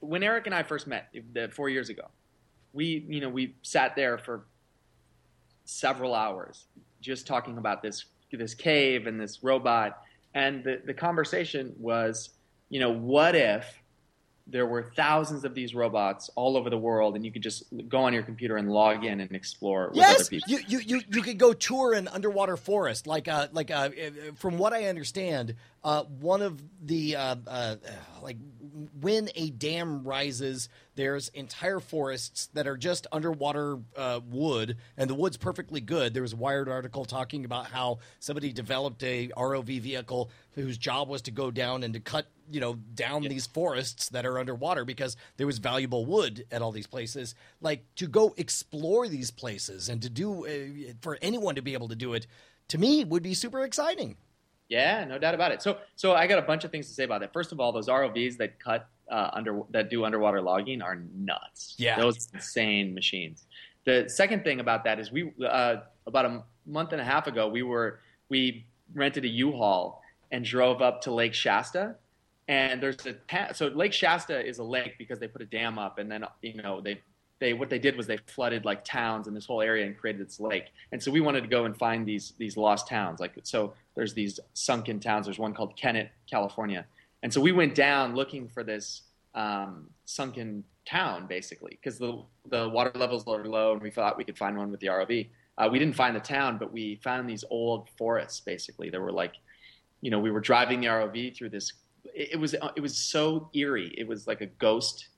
[0.00, 2.04] when Eric and I first met the, four years ago,
[2.72, 4.46] we you know we sat there for
[5.64, 6.66] several hours
[7.00, 10.02] just talking about this this cave and this robot,
[10.34, 12.30] and the the conversation was
[12.68, 13.66] you know what if
[14.50, 17.98] there were thousands of these robots all over the world, and you could just go
[18.00, 20.48] on your computer and log in and explore with other Yes, people.
[20.50, 23.06] you, you you you could go tour an underwater forest.
[23.06, 23.90] Like uh like uh,
[24.36, 27.76] from what I understand, Uh, one of the uh, uh,
[28.22, 28.36] like
[29.00, 35.14] when a dam rises, there's entire forests that are just underwater uh, wood, and the
[35.14, 36.12] wood's perfectly good.
[36.12, 41.08] There was a Wired article talking about how somebody developed a ROV vehicle whose job
[41.08, 44.84] was to go down and to cut you know down these forests that are underwater
[44.84, 47.34] because there was valuable wood at all these places.
[47.62, 51.88] Like to go explore these places and to do uh, for anyone to be able
[51.88, 52.26] to do it
[52.68, 54.16] to me would be super exciting
[54.70, 55.60] Yeah, no doubt about it.
[55.60, 57.32] So, so I got a bunch of things to say about that.
[57.32, 61.74] First of all, those ROVs that cut uh, under that do underwater logging are nuts.
[61.76, 61.96] Yeah.
[61.98, 63.46] those insane machines.
[63.84, 67.48] The second thing about that is we uh, about a month and a half ago
[67.48, 71.96] we were we rented a U-Haul and drove up to Lake Shasta.
[72.46, 75.78] And there's a ta- so Lake Shasta is a lake because they put a dam
[75.78, 77.00] up, and then you know they
[77.40, 80.24] they what they did was they flooded like towns in this whole area and created
[80.24, 80.66] this lake.
[80.92, 83.18] And so we wanted to go and find these these lost towns.
[83.18, 85.26] Like so, there's these sunken towns.
[85.26, 86.86] There's one called Kennett, California.
[87.22, 89.02] And so we went down looking for this
[89.34, 94.24] um, sunken town, basically, because the the water levels were low, and we thought we
[94.24, 95.28] could find one with the ROV.
[95.56, 98.40] Uh, we didn't find the town, but we found these old forests.
[98.40, 99.34] Basically, there were like,
[100.02, 101.72] you know, we were driving the ROV through this.
[102.14, 103.94] It, it was it was so eerie.
[103.96, 105.08] It was like a ghost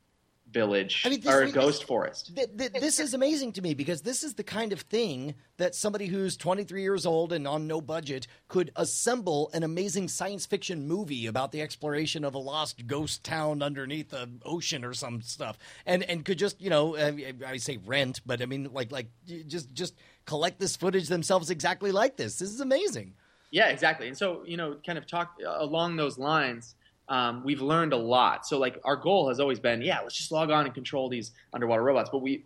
[0.53, 2.35] village I mean, this or a is- ghost forest.
[2.37, 5.75] Th- th- this is amazing to me because this is the kind of thing that
[5.75, 10.87] somebody who's 23 years old and on no budget could assemble an amazing science fiction
[10.87, 15.59] movie about the exploration of a lost ghost town underneath the ocean or some stuff,
[15.87, 17.13] and and could just you know uh,
[17.47, 19.09] I say rent, but I mean like like
[19.47, 19.95] just just
[20.27, 22.39] collect this footage themselves exactly like this.
[22.39, 23.15] This is amazing.
[23.51, 24.09] Yeah, exactly.
[24.09, 26.75] And so, you know, kind of talk along those lines.
[27.13, 28.47] Um, we've learned a lot.
[28.47, 31.33] So, like, our goal has always been, yeah, let's just log on and control these
[31.53, 32.09] underwater robots.
[32.11, 32.45] But we,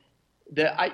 [0.52, 0.88] the I,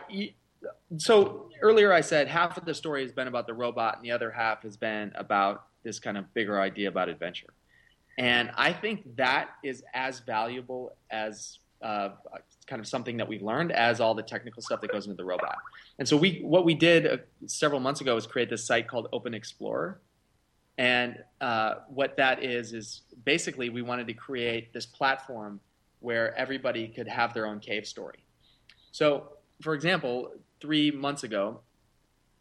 [0.98, 4.10] so earlier I said half of the story has been about the robot, and the
[4.10, 7.54] other half has been about this kind of bigger idea about adventure.
[8.18, 12.10] And I think that is as valuable as uh,
[12.66, 15.24] kind of something that we've learned as all the technical stuff that goes into the
[15.24, 15.56] robot.
[15.98, 19.08] And so we, what we did uh, several months ago was create this site called
[19.14, 19.98] Open Explorer.
[20.78, 25.60] And uh, what that is is basically we wanted to create this platform
[26.00, 28.24] where everybody could have their own cave story.
[28.90, 29.28] So,
[29.60, 31.60] for example, three months ago,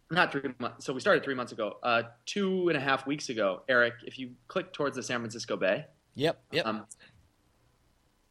[0.10, 1.78] not three months, so we started three months ago.
[1.84, 5.56] Uh, two and a half weeks ago, Eric, if you click towards the San Francisco
[5.56, 6.42] Bay, Yep.
[6.52, 6.66] Yep.
[6.66, 6.86] um,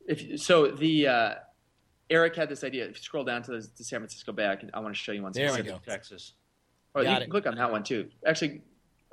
[0.07, 1.35] if so, the uh,
[2.09, 2.85] Eric had this idea.
[2.85, 5.01] If you scroll down to the, the San Francisco Bay, I, can, I want to
[5.01, 5.33] show you one.
[5.33, 5.81] There we go.
[5.87, 6.33] Texas.
[6.95, 8.09] Oh, you Got can click on that one too.
[8.27, 8.63] Actually,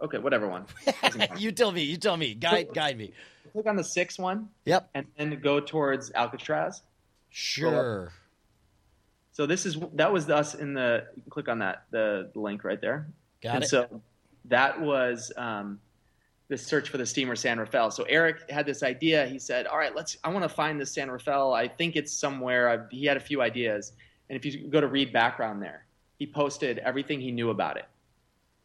[0.02, 0.66] okay, whatever one.
[1.38, 1.84] You tell me.
[1.84, 2.34] You tell me.
[2.34, 3.14] Guide guide me.
[3.54, 4.90] click on the sixth one, Yep.
[4.94, 6.82] and then go towards Alcatraz.
[7.30, 8.12] Sure.
[9.32, 11.06] So this is that was us in the.
[11.16, 13.08] You can click on that the, the link right there.
[13.42, 13.68] Got and it.
[13.68, 14.02] so
[14.46, 15.80] that was um,
[16.48, 17.92] the search for the steamer San Rafael.
[17.92, 19.28] So Eric had this idea.
[19.28, 20.18] He said, "All right, let's.
[20.24, 21.54] I want to find this San Rafael.
[21.54, 23.94] I think it's somewhere." I, he had a few ideas,
[24.30, 25.86] and if you go to read background there,
[26.18, 27.86] he posted everything he knew about it.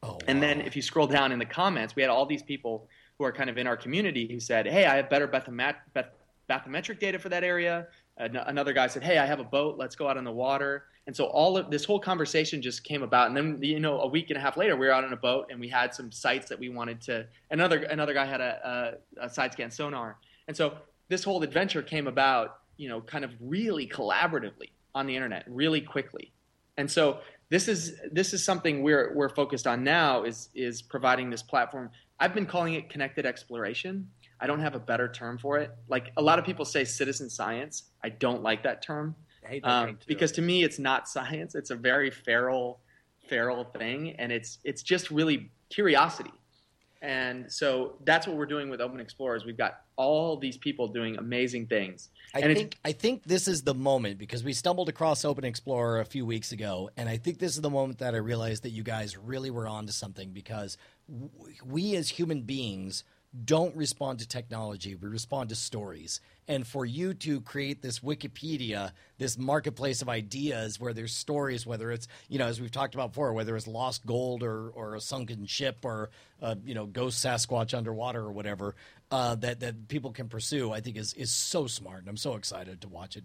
[0.02, 2.88] Oh, And then if you scroll down in the comments, we had all these people
[3.18, 6.10] who are kind of in our community who said, "Hey, I have better bathymet- bath-
[6.50, 7.86] bathymetric data for that area."
[8.16, 9.78] An- another guy said, "Hey, I have a boat.
[9.78, 13.02] Let's go out on the water." And so all of this whole conversation just came
[13.02, 13.28] about.
[13.28, 15.16] And then you know, a week and a half later, we were out on a
[15.16, 17.26] boat and we had some sites that we wanted to.
[17.50, 20.16] Another another guy had a, a, a side scan sonar,
[20.48, 20.74] and so
[21.08, 25.80] this whole adventure came about, you know, kind of really collaboratively on the internet, really
[25.80, 26.32] quickly.
[26.76, 27.20] And so
[27.52, 31.90] this is this is something we're we're focused on now is is providing this platform.
[32.18, 34.08] I've been calling it connected exploration.
[34.40, 35.70] I don't have a better term for it.
[35.86, 37.90] Like a lot of people say citizen science.
[38.02, 41.54] I don't like that term that um, because to me it's not science.
[41.54, 42.80] It's a very feral
[43.28, 46.32] feral thing, and it's it's just really curiosity.
[47.02, 49.44] And so that's what we're doing with Open Explorers.
[49.44, 52.10] We've got all these people doing amazing things.
[52.32, 56.00] I and think I think this is the moment because we stumbled across Open Explorer
[56.00, 58.70] a few weeks ago, and I think this is the moment that I realized that
[58.70, 60.78] you guys really were onto something because
[61.66, 63.02] we as human beings
[63.44, 66.20] don't respond to technology; we respond to stories.
[66.48, 71.90] And for you to create this Wikipedia, this marketplace of ideas where there's stories, whether
[71.90, 75.00] it's you know as we've talked about before, whether it's lost gold or or a
[75.00, 76.10] sunken ship or
[76.42, 78.74] uh, you know ghost Sasquatch underwater or whatever,
[79.10, 82.34] uh, that that people can pursue, I think is is so smart, and I'm so
[82.34, 83.24] excited to watch it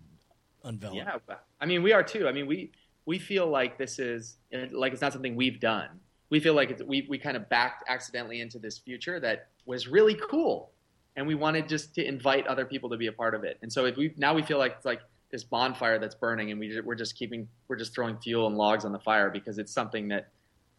[0.63, 0.93] unveil.
[0.93, 1.17] Yeah,
[1.59, 2.27] I mean, we are too.
[2.27, 2.71] I mean, we
[3.05, 4.37] we feel like this is
[4.71, 5.89] like it's not something we've done.
[6.29, 10.15] We feel like we we kind of backed accidentally into this future that was really
[10.15, 10.71] cool,
[11.15, 13.57] and we wanted just to invite other people to be a part of it.
[13.61, 16.59] And so if we now we feel like it's like this bonfire that's burning, and
[16.59, 19.71] we, we're just keeping we're just throwing fuel and logs on the fire because it's
[19.71, 20.29] something that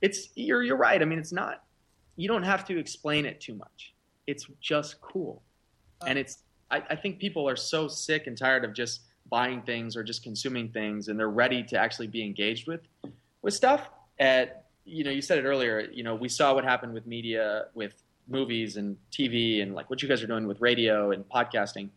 [0.00, 1.00] it's you're you're right.
[1.00, 1.64] I mean, it's not
[2.16, 3.94] you don't have to explain it too much.
[4.26, 5.42] it's just cool,
[6.06, 9.96] and it's I, I think people are so sick and tired of just buying things
[9.96, 12.80] or just consuming things, and they're ready to actually be engaged with
[13.42, 13.90] with stuff.
[14.18, 15.80] At you know, you said it earlier.
[15.92, 17.94] You know, we saw what happened with media, with
[18.28, 21.90] movies and TV, and like what you guys are doing with radio and podcasting.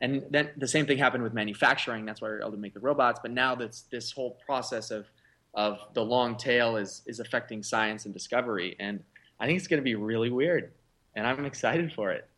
[0.00, 2.04] And then the same thing happened with manufacturing.
[2.04, 3.20] That's why we are able to make the robots.
[3.22, 5.06] But now that's this whole process of
[5.54, 9.02] of the long tail is is affecting science and discovery, and
[9.38, 10.72] I think it's going to be really weird,
[11.14, 12.28] and I'm excited for it.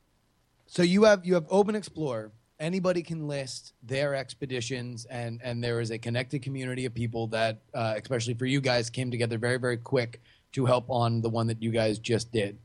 [0.67, 2.33] So you have you have Open Explorer.
[2.59, 7.61] Anybody can list their expeditions, and and there is a connected community of people that,
[7.75, 10.21] uh, especially for you guys, came together very very quick
[10.53, 12.59] to help on the one that you guys just did.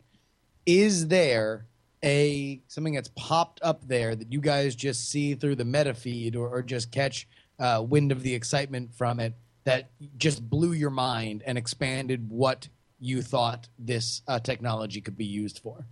[0.65, 1.65] Is there
[2.03, 6.35] a something that's popped up there that you guys just see through the meta feed
[6.35, 7.27] or, or just catch
[7.59, 12.67] uh, wind of the excitement from it that just blew your mind and expanded what
[12.99, 15.85] you thought this uh, technology could be used for?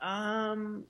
[0.00, 0.84] Um,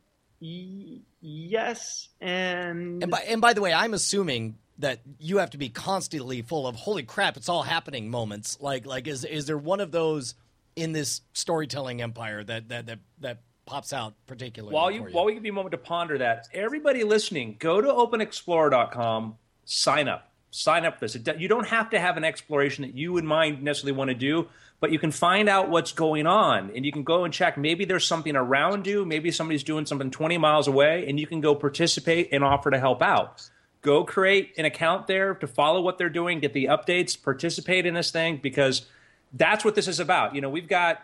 [0.44, 5.58] y- yes, and And by and by the way, I'm assuming that you have to
[5.58, 8.58] be constantly full of holy crap, it's all happening moments.
[8.60, 10.34] Like like is is there one of those
[10.76, 14.74] in this storytelling empire that that that, that pops out particularly?
[14.74, 15.14] While you, you?
[15.14, 20.08] while we give you a moment to ponder that, everybody listening, go to openexplorer.com, sign
[20.08, 21.16] up, sign up for this.
[21.16, 24.14] It You don't have to have an exploration that you would mind necessarily want to
[24.14, 27.58] do, but you can find out what's going on, and you can go and check.
[27.58, 29.04] Maybe there's something around you.
[29.04, 32.78] Maybe somebody's doing something 20 miles away, and you can go participate and offer to
[32.78, 33.50] help out.
[33.82, 37.94] Go create an account there to follow what they're doing, get the updates, participate in
[37.94, 38.86] this thing because
[39.32, 40.34] that's what this is about.
[40.34, 41.02] You know, we've got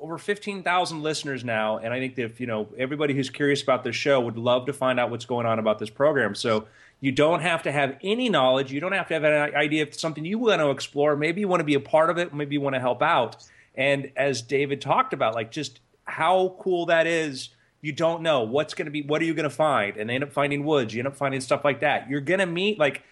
[0.00, 3.84] over 15,000 listeners now, and I think that if, you know, everybody who's curious about
[3.84, 6.34] this show would love to find out what's going on about this program.
[6.34, 6.66] So
[7.00, 8.72] you don't have to have any knowledge.
[8.72, 11.16] You don't have to have an idea of something you want to explore.
[11.16, 12.32] Maybe you want to be a part of it.
[12.32, 13.36] Maybe you want to help out.
[13.74, 17.50] And as David talked about, like just how cool that is.
[17.82, 19.02] You don't know what's going to be.
[19.02, 19.96] What are you going to find?
[19.96, 20.94] And they end up finding woods.
[20.94, 22.08] You end up finding stuff like that.
[22.08, 23.02] You're going to meet like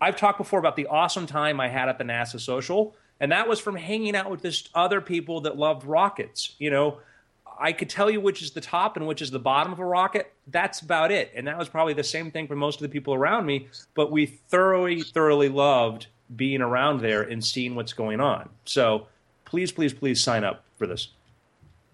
[0.00, 3.48] I've talked before about the awesome time I had at the NASA Social, and that
[3.48, 6.56] was from hanging out with this other people that loved rockets.
[6.58, 6.98] You know,
[7.58, 9.84] I could tell you which is the top and which is the bottom of a
[9.84, 10.32] rocket.
[10.48, 11.32] That's about it.
[11.34, 13.68] And that was probably the same thing for most of the people around me.
[13.94, 18.48] But we thoroughly, thoroughly loved being around there and seeing what's going on.
[18.64, 19.06] So
[19.44, 21.08] please, please, please sign up for this.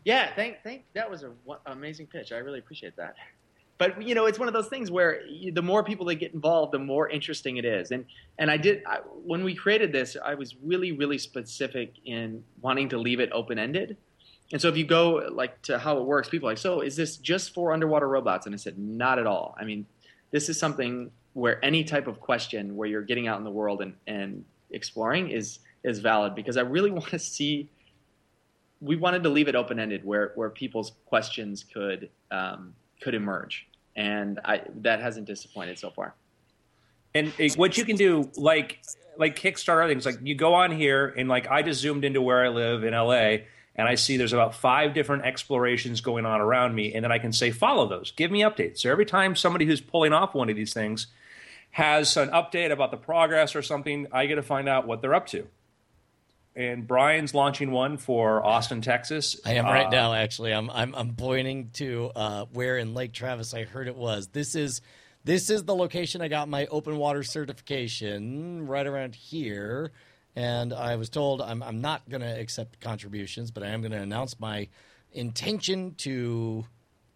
[0.04, 2.32] Yeah, thank thank that was a wa- amazing pitch.
[2.32, 3.16] I really appreciate that.
[3.76, 6.72] But you know, it's one of those things where the more people that get involved,
[6.72, 7.90] the more interesting it is.
[7.90, 8.04] And
[8.38, 12.88] and I did I, when we created this, I was really really specific in wanting
[12.90, 13.96] to leave it open ended.
[14.52, 16.96] And so if you go like to how it works, people are like, so is
[16.96, 18.46] this just for underwater robots?
[18.46, 19.54] And I said, not at all.
[19.60, 19.86] I mean,
[20.32, 23.80] this is something where any type of question where you're getting out in the world
[23.80, 27.70] and, and exploring is is valid because I really want to see
[28.80, 33.68] we wanted to leave it open ended where where people's questions could um, could emerge,
[33.96, 36.14] and I that hasn't disappointed so far.
[37.14, 38.82] And what you can do, like
[39.18, 42.44] like Kickstarter things, like you go on here and like I just zoomed into where
[42.44, 43.44] I live in LA,
[43.80, 47.18] and I see there's about five different explorations going on around me, and then I
[47.18, 48.78] can say follow those, give me updates.
[48.78, 51.06] So every time somebody who's pulling off one of these things
[51.72, 55.14] has an update about the progress or something, I get to find out what they're
[55.14, 55.46] up to.
[56.56, 59.40] And Brian's launching one for Austin, Texas.
[59.46, 60.14] I am right Uh, now.
[60.14, 64.26] Actually, I'm I'm I'm pointing to uh, where in Lake Travis I heard it was.
[64.28, 64.80] This is
[65.24, 69.92] this is the location I got my open water certification right around here,
[70.36, 73.92] and I was told I'm I'm not going to accept contributions, but I am going
[73.92, 74.68] to announce my
[75.12, 76.64] intention to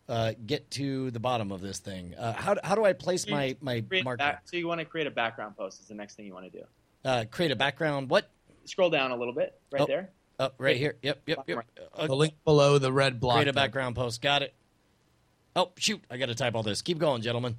[0.09, 2.15] uh, get to the bottom of this thing.
[2.15, 4.19] Uh, how how do I place my my Create marker?
[4.19, 6.51] back- so you want to create a background post is the next thing you want
[6.53, 6.65] to do.
[7.05, 8.09] Uh, create a background.
[8.11, 8.31] What?
[8.67, 9.87] Scroll down a little bit, right Oh.
[9.87, 10.11] there.
[10.41, 10.97] Oh, right here.
[11.03, 11.65] Yep, yep, yep.
[11.95, 13.37] Uh, The link below the red block.
[13.37, 14.21] create a background post.
[14.21, 14.53] Got it.
[15.55, 16.03] Oh shoot!
[16.11, 16.83] I got to type all this.
[16.83, 17.57] Keep going, gentlemen.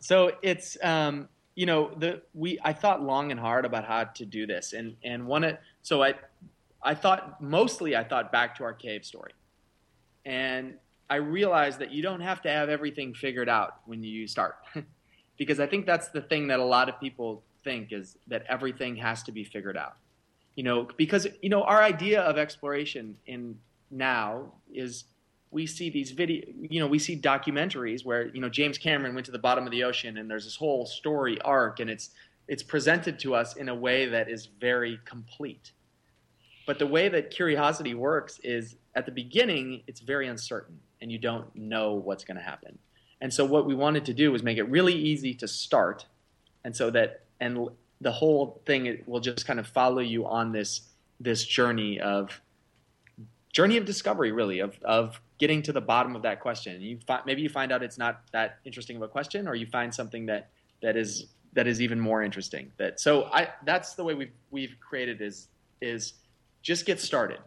[0.00, 4.24] So it's um, you know the we I thought long and hard about how to
[4.24, 6.14] do this, and and one so I
[6.80, 9.32] I thought mostly I thought back to our cave story,
[10.24, 10.74] and
[11.10, 14.54] I realized that you don't have to have everything figured out when you start,
[15.36, 18.94] because I think that's the thing that a lot of people think is that everything
[18.94, 19.96] has to be figured out.
[20.54, 23.58] You know, because you know our idea of exploration in
[23.90, 25.06] now is
[25.50, 29.26] we see these video you know we see documentaries where you know James Cameron went
[29.26, 32.10] to the bottom of the ocean and there's this whole story arc and it's
[32.46, 35.72] it's presented to us in a way that is very complete.
[36.66, 41.18] But the way that curiosity works is at the beginning it's very uncertain and you
[41.18, 42.78] don't know what's going to happen.
[43.20, 46.06] And so what we wanted to do was make it really easy to start
[46.64, 47.68] and so that and
[48.00, 50.82] the whole thing it will just kind of follow you on this
[51.20, 52.40] this journey of
[53.58, 56.80] journey of discovery, really, of of getting to the bottom of that question.
[56.80, 59.66] You fi- maybe you find out it's not that interesting of a question, or you
[59.66, 60.50] find something that
[60.80, 62.70] that is that is even more interesting.
[62.76, 65.48] That so I that's the way we've we've created is
[65.80, 66.14] is
[66.62, 67.40] just get started.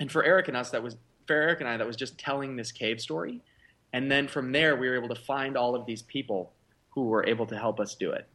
[0.00, 2.54] And for Eric and us, that was for Eric and I, that was just telling
[2.56, 3.40] this cave story,
[3.94, 6.52] and then from there we were able to find all of these people
[6.90, 8.28] who were able to help us do it.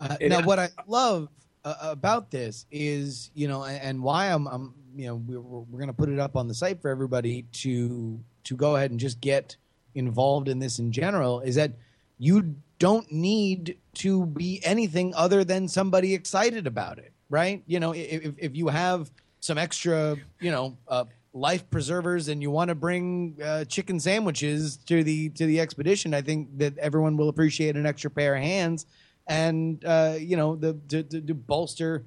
[0.00, 1.28] Uh, It- now, what I love
[1.64, 5.88] uh, about this is, you know, and, why I'm, I'm, you know, we're, we're going
[5.88, 9.20] to put it up on the site for everybody to to go ahead and just
[9.20, 9.56] get
[9.94, 11.72] involved in this in general is that
[12.18, 17.62] you don't need to be anything other than somebody excited about it, right?
[17.66, 22.50] You know, if if you have some extra, you know, uh, life preservers and you
[22.50, 27.16] want to bring uh, chicken sandwiches to the to the expedition, I think that everyone
[27.16, 28.86] will appreciate an extra pair of hands
[29.30, 32.04] and uh, you know the to, to, to bolster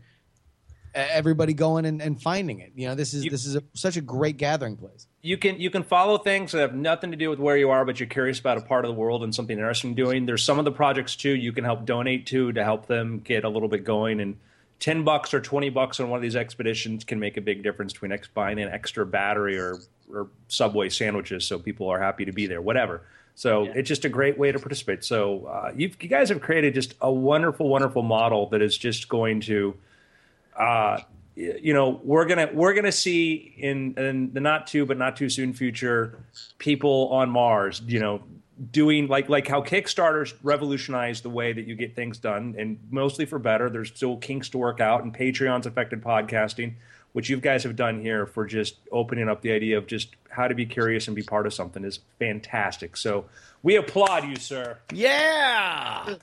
[0.95, 2.71] everybody going and, and finding it.
[2.75, 5.07] You know, this is You- this is a, such a great gathering place.
[5.23, 7.83] you can you can follow things that have nothing to do with where you are,
[7.85, 10.27] but you're curious about a part of the world and something interesting doing.
[10.27, 13.43] There's some of the projects too you can help donate to to help them get
[13.43, 14.19] a little bit going.
[14.19, 14.37] And
[14.79, 17.93] ten bucks or twenty bucks on one of these expeditions can make a big difference
[17.93, 19.79] between ex- buying an extra battery or
[20.13, 22.61] or Subway sandwiches, so people are happy to be there.
[22.61, 23.01] Whatever.
[23.35, 25.03] So it's just a great way to participate.
[25.03, 29.09] So uh, you've, you guys have created just a wonderful, wonderful model that is just
[29.09, 29.75] going to
[30.55, 30.99] uh,
[31.35, 35.29] you know we're gonna we're gonna see in in the not too but not too
[35.29, 36.23] soon future
[36.59, 38.21] people on Mars you know
[38.71, 43.25] doing like like how Kickstarters revolutionized the way that you get things done and mostly
[43.25, 43.69] for better.
[43.69, 46.75] There's still kinks to work out and Patreon's affected podcasting
[47.13, 50.47] which you guys have done here for just opening up the idea of just how
[50.47, 53.25] to be curious and be part of something is fantastic so
[53.61, 56.15] we applaud you sir Yeah.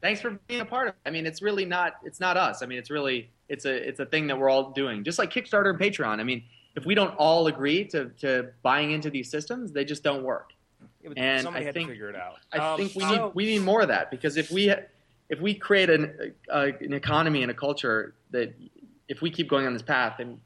[0.00, 1.00] Thanks for being a part of it.
[1.08, 2.62] I mean, it's really not it's not us.
[2.62, 5.02] I mean, it's really it's a it's a thing that we're all doing.
[5.02, 6.20] Just like Kickstarter and Patreon.
[6.20, 6.44] I mean,
[6.76, 10.50] if we don't all agree to to buying into these systems, they just don't work.
[11.02, 13.10] Yeah, And somebody I had think- to figure it out I Um, think we so-
[13.26, 14.72] need we need more of that because if we
[15.28, 18.54] if we create an uh, an economy and a culture that
[19.08, 20.40] if we keep going on this path, then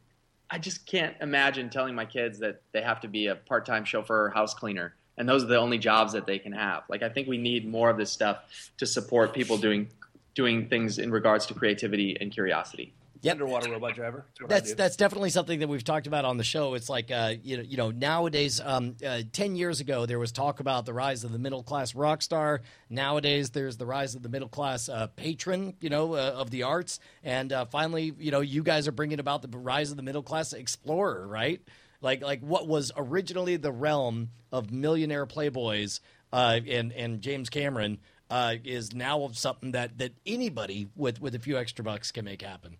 [0.50, 3.84] I just can't imagine telling my kids that they have to be a part time
[3.84, 6.84] chauffeur or house cleaner and those are the only jobs that they can have.
[6.88, 8.44] Like I think we need more of this stuff
[8.78, 9.88] to support people doing
[10.34, 12.94] doing things in regards to creativity and curiosity.
[13.22, 13.34] Yep.
[13.34, 16.74] underwater robot driver That's That's that's definitely something that we've talked about on the show.
[16.74, 20.32] It's like uh, you know, you know, nowadays, um, uh, ten years ago, there was
[20.32, 22.62] talk about the rise of the middle class rock star.
[22.90, 26.64] Nowadays, there's the rise of the middle class uh, patron, you know, uh, of the
[26.64, 26.98] arts.
[27.22, 30.24] And uh, finally, you know, you guys are bringing about the rise of the middle
[30.24, 31.60] class explorer, right?
[32.00, 36.00] Like like what was originally the realm of millionaire playboys
[36.32, 37.98] uh, and and James Cameron.
[38.30, 42.40] Uh, is now something that, that anybody with, with a few extra bucks can make
[42.40, 42.78] happen.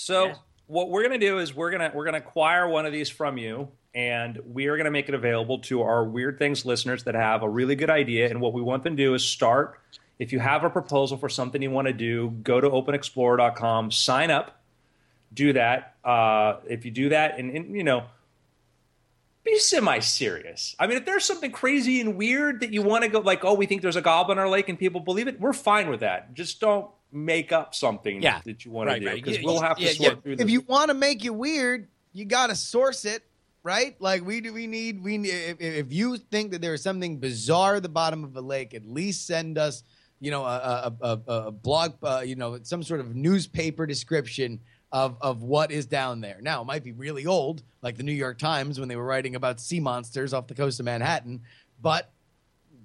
[0.00, 0.34] So Yeah.
[0.66, 2.92] what we're going to do is we're going to we're going to acquire one of
[2.92, 6.64] these from you, and we are going to make it available to our Weird Things
[6.64, 8.30] listeners that have a really good idea.
[8.30, 9.78] And what we want them to do is start.
[10.18, 14.30] If you have a proposal for something you want to do, go to OpenExplorer.com, sign
[14.30, 14.60] up,
[15.32, 15.94] do that.
[16.04, 18.04] Uh, if you do that, and, and you know.
[19.42, 20.76] Be semi-serious.
[20.78, 23.54] I mean, if there's something crazy and weird that you want to go, like, oh,
[23.54, 26.00] we think there's a goblin in our lake and people believe it, we're fine with
[26.00, 26.34] that.
[26.34, 28.40] Just don't make up something Yeah.
[28.44, 30.20] that you want to do because Yeah, we'll have to yeah, sort yeah.
[30.20, 30.44] through this.
[30.44, 33.22] If you want to make it weird, you got to source it,
[33.62, 34.00] right?
[34.00, 34.52] Like we do.
[34.52, 35.02] We need.
[35.02, 38.36] We need, if, if you think that there is something bizarre at the bottom of
[38.36, 39.82] a lake, at least send us,
[40.20, 44.60] you know, a a, a, a blog, uh, you know, some sort of newspaper description
[44.92, 46.38] of of what is down there.
[46.40, 49.36] Now it might be really old, like the New York Times when they were writing
[49.36, 51.42] about sea monsters off the coast of Manhattan,
[51.80, 52.10] but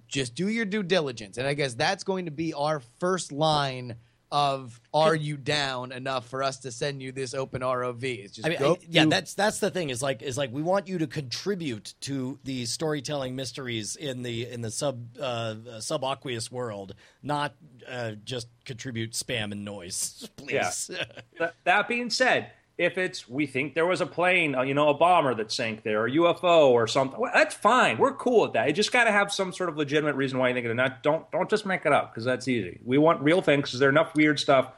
[0.08, 1.40] just do your due diligence.
[1.40, 3.96] And I guess that's going to be our first line
[4.36, 8.04] of are you down enough for us to send you this open ROV?
[8.04, 9.90] It's just I mean, go I- yeah, that's that's the thing.
[9.90, 14.50] Is like is like we want you to contribute to the storytelling mysteries in the
[14.50, 17.56] in the sub uh, subaqueous world, not
[17.90, 20.92] uh, just contribute spam and noise, please.
[21.38, 24.90] Th- that being said, if it's we think there was a plane, uh, you know,
[24.90, 27.98] a bomber that sank there, or UFO or something, well, that's fine.
[27.98, 28.68] We're cool with that.
[28.68, 30.74] You just got to have some sort of legitimate reason why you think it.
[30.74, 32.80] Not don't don't just make it up because that's easy.
[32.84, 34.72] We want real things because there's enough weird stuff.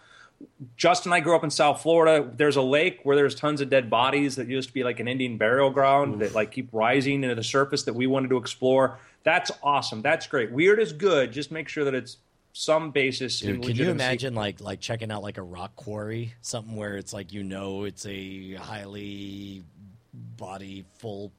[0.75, 2.29] Justin and I grew up in South Florida.
[2.35, 5.07] There's a lake where there's tons of dead bodies that used to be like an
[5.07, 8.99] Indian burial ground that like keep rising into the surface that we wanted to explore.
[9.23, 10.03] That's awesome.
[10.03, 10.51] That's great.
[10.51, 11.31] Weird is good.
[11.31, 12.17] Just make sure that it's
[12.57, 16.33] some basis in Dude, can you imagine like like checking out like a rock quarry,
[16.41, 19.63] something where it's like you know it's a highly
[20.37, 21.31] body full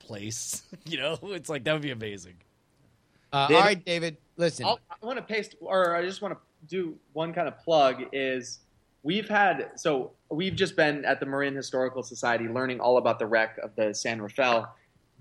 [0.00, 0.62] place.
[0.84, 2.34] you know, it's like that would be amazing.
[3.32, 4.16] Uh, David- all right, David.
[4.36, 7.56] Listen, I'll, I want to paste, or I just want to do one kind of
[7.60, 8.58] plug is
[9.04, 13.26] we've had so we've just been at the Marin Historical Society learning all about the
[13.26, 14.74] wreck of the San Rafael.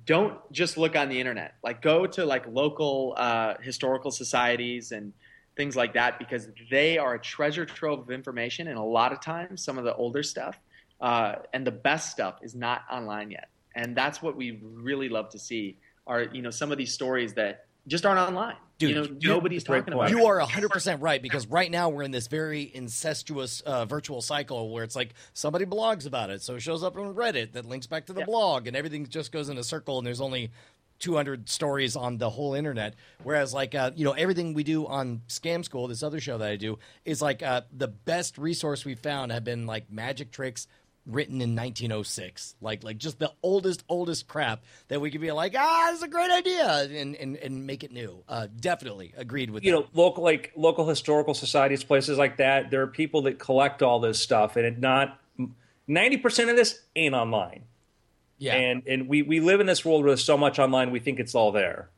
[0.07, 1.53] Don't just look on the internet.
[1.63, 5.13] Like go to like local uh, historical societies and
[5.55, 8.67] things like that because they are a treasure trove of information.
[8.67, 10.57] And a lot of times, some of the older stuff
[11.01, 13.49] uh, and the best stuff is not online yet.
[13.75, 17.33] And that's what we really love to see are you know some of these stories
[17.35, 18.55] that just aren't online.
[18.77, 19.93] Dude, you know, you- nobody's talking point.
[19.95, 20.09] about.
[20.09, 20.25] You it.
[20.25, 24.83] are 100% right because right now we're in this very incestuous uh, virtual cycle where
[24.83, 26.41] it's like somebody blogs about it.
[26.41, 28.25] So it shows up on Reddit that links back to the Yeah.
[28.25, 30.49] blog and everything just goes in a circle and there's only
[30.99, 32.95] 200 stories on the whole internet.
[33.23, 36.49] Whereas, like, uh, you know, everything we do on Scam School, this other show that
[36.49, 40.67] I do, is like uh, the best resource we found have been like magic tricks
[41.05, 45.53] written in 1906 like like just the oldest oldest crap that we could be like
[45.57, 49.49] ah this is a great idea and and, and make it new uh definitely agreed
[49.49, 49.79] with you that.
[49.81, 53.99] know local like local historical societies places like that there are people that collect all
[53.99, 55.19] this stuff and it not
[55.89, 57.63] 90% of this ain't online
[58.37, 58.55] Yeah.
[58.55, 61.19] and and we we live in this world where there's so much online we think
[61.19, 61.89] it's all there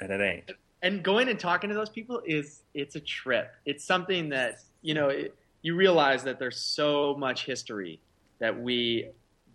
[0.00, 0.50] and it ain't
[0.82, 3.52] and going and talking to those people is it's a trip.
[3.64, 8.00] It's something that you know it, you realize that there's so much history
[8.38, 9.08] that we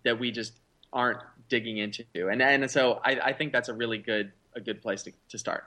[0.04, 0.52] that we just
[0.92, 4.82] aren't digging into, and and so I, I think that's a really good a good
[4.82, 5.64] place to, to start.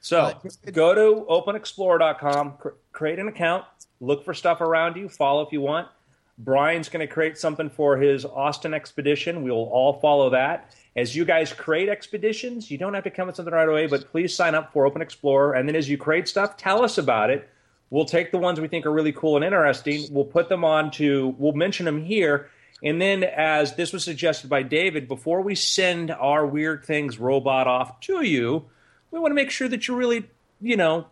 [0.00, 0.38] So
[0.72, 3.64] go to openexplorer.com, cr- create an account,
[4.00, 5.88] look for stuff around you, follow if you want.
[6.36, 9.42] Brian's going to create something for his Austin expedition.
[9.42, 10.74] We will all follow that.
[10.96, 14.10] As you guys create expeditions, you don't have to come with something right away, but
[14.10, 15.54] please sign up for Open Explorer.
[15.54, 17.48] And then as you create stuff, tell us about it.
[17.90, 20.06] We'll take the ones we think are really cool and interesting.
[20.10, 22.50] We'll put them on to, we'll mention them here.
[22.82, 27.66] And then, as this was suggested by David, before we send our Weird Things robot
[27.66, 28.64] off to you,
[29.10, 30.28] we want to make sure that you're really,
[30.60, 31.06] you know,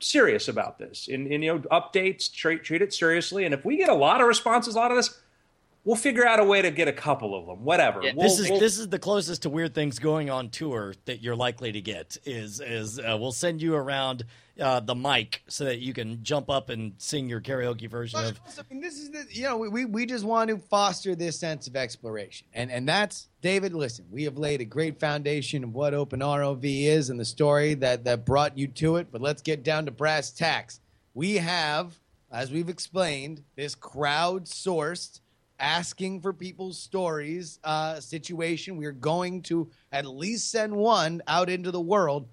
[0.00, 1.08] serious about this.
[1.08, 3.44] And, and you know, updates, treat, treat it seriously.
[3.44, 5.20] And if we get a lot of responses out of this,
[5.86, 7.64] we'll figure out a way to get a couple of them.
[7.64, 8.02] Whatever.
[8.02, 10.94] Yeah, We'll- this is we'll- this is the closest to weird things going on tour
[11.06, 12.18] that you're likely to get.
[12.26, 14.24] Is is uh, we'll send you around
[14.60, 18.30] uh, the mic so that you can jump up and sing your karaoke version But
[18.32, 18.40] of.
[18.46, 21.38] also, I mean, this is the you know we, we just want to foster this
[21.38, 23.72] sense of exploration, and and that's David.
[23.72, 27.74] Listen, we have laid a great foundation of what Open ROV is and the story
[27.74, 29.08] that that brought you to it.
[29.12, 30.80] But let's get down to brass tacks.
[31.14, 31.94] We have,
[32.32, 35.20] as we've explained, this crowd-sourced
[35.58, 38.76] asking for people's stories uh, situation.
[38.76, 42.28] We are going to at least send one out into the world.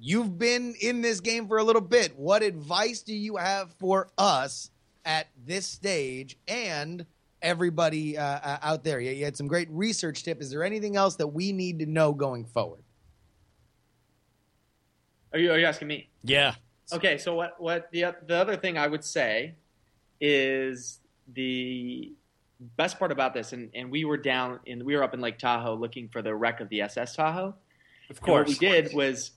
[0.00, 2.16] You've been in this game for a little bit.
[2.16, 4.70] What advice do you have for us
[5.04, 7.04] at this stage and
[7.42, 9.00] everybody uh, uh, out there?
[9.00, 10.40] You, you had some great research tip.
[10.40, 12.82] Is there anything else that we need to know going forward?
[15.32, 16.08] Are you are you asking me?
[16.24, 16.54] Yeah,
[16.92, 19.54] Okay, so what what the the other thing I would say
[20.20, 21.00] is
[21.34, 22.12] the
[22.76, 25.38] best part about this, and, and we were down in we were up in Lake
[25.38, 27.48] Tahoe looking for the wreck of the SS Tahoe.
[27.48, 27.54] of
[28.08, 28.48] And what course.
[28.48, 29.32] we did was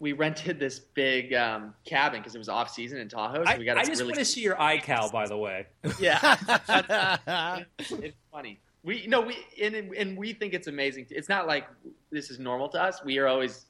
[0.00, 3.44] we rented this big um, cabin because it was off season in Tahoe.
[3.44, 5.36] So I, we got I a just really want to see your iCal, by the
[5.36, 5.66] way.
[6.00, 6.36] yeah.
[7.78, 8.58] it's funny.
[8.84, 11.06] We no we and and we think it's amazing.
[11.10, 11.68] It's not like
[12.10, 13.04] this is normal to us.
[13.04, 13.66] We are always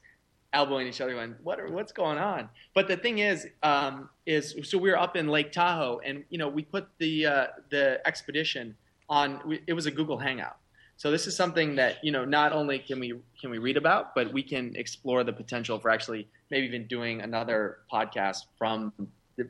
[0.54, 4.54] elbowing each other, going, "What are, what's going on?" But the thing is, um, is
[4.62, 8.00] so we were up in Lake Tahoe, and you know we put the uh, the
[8.06, 8.74] expedition
[9.12, 9.60] on.
[9.66, 10.56] It was a Google Hangout.
[10.96, 14.14] So this is something that you know not only can we can we read about,
[14.14, 18.92] but we can explore the potential for actually maybe even doing another podcast from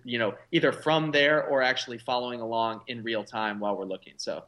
[0.04, 4.14] you know either from there or actually following along in real time while we're looking.
[4.16, 4.44] So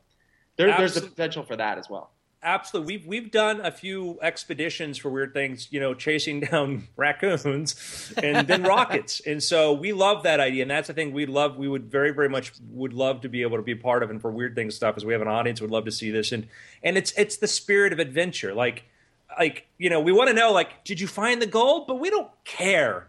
[0.56, 2.10] there, there's the Absol- potential for that as well.
[2.45, 2.99] Absolutely.
[2.99, 8.47] We've we've done a few expeditions for weird things, you know, chasing down raccoons and
[8.47, 9.22] then rockets.
[9.26, 10.61] And so we love that idea.
[10.62, 13.40] And that's the thing we love we would very, very much would love to be
[13.40, 15.62] able to be part of and for weird things stuff as we have an audience
[15.62, 16.32] would love to see this.
[16.32, 16.47] And
[16.82, 18.53] and it's it's the spirit of adventure.
[18.53, 18.84] Like
[19.38, 21.86] like, you know, we want to know like, did you find the gold?
[21.86, 23.09] But we don't care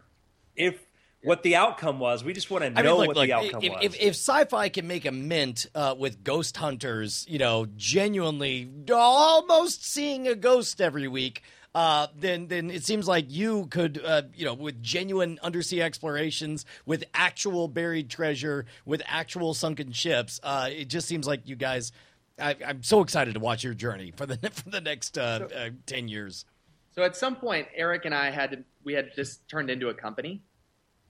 [0.55, 0.79] if
[1.25, 2.23] what the outcome was.
[2.23, 3.79] We just want to know I mean, look, what look, the outcome if, was.
[3.83, 9.85] if, if Syfy can make a mint uh, with ghost hunters, you know, genuinely almost
[9.85, 11.41] seeing a ghost every week,
[11.73, 16.65] uh, then then it seems like you could, uh, you know, with genuine undersea explorations,
[16.85, 21.91] with actual buried treasure, with actual sunken ships, uh, it just seems like you guys.
[22.37, 25.69] I, I'm so excited to watch your journey for the for the next uh, uh,
[25.85, 26.45] ten years.
[26.91, 29.93] So at some point, Eric and I had to, we had this turned into a
[29.93, 30.41] company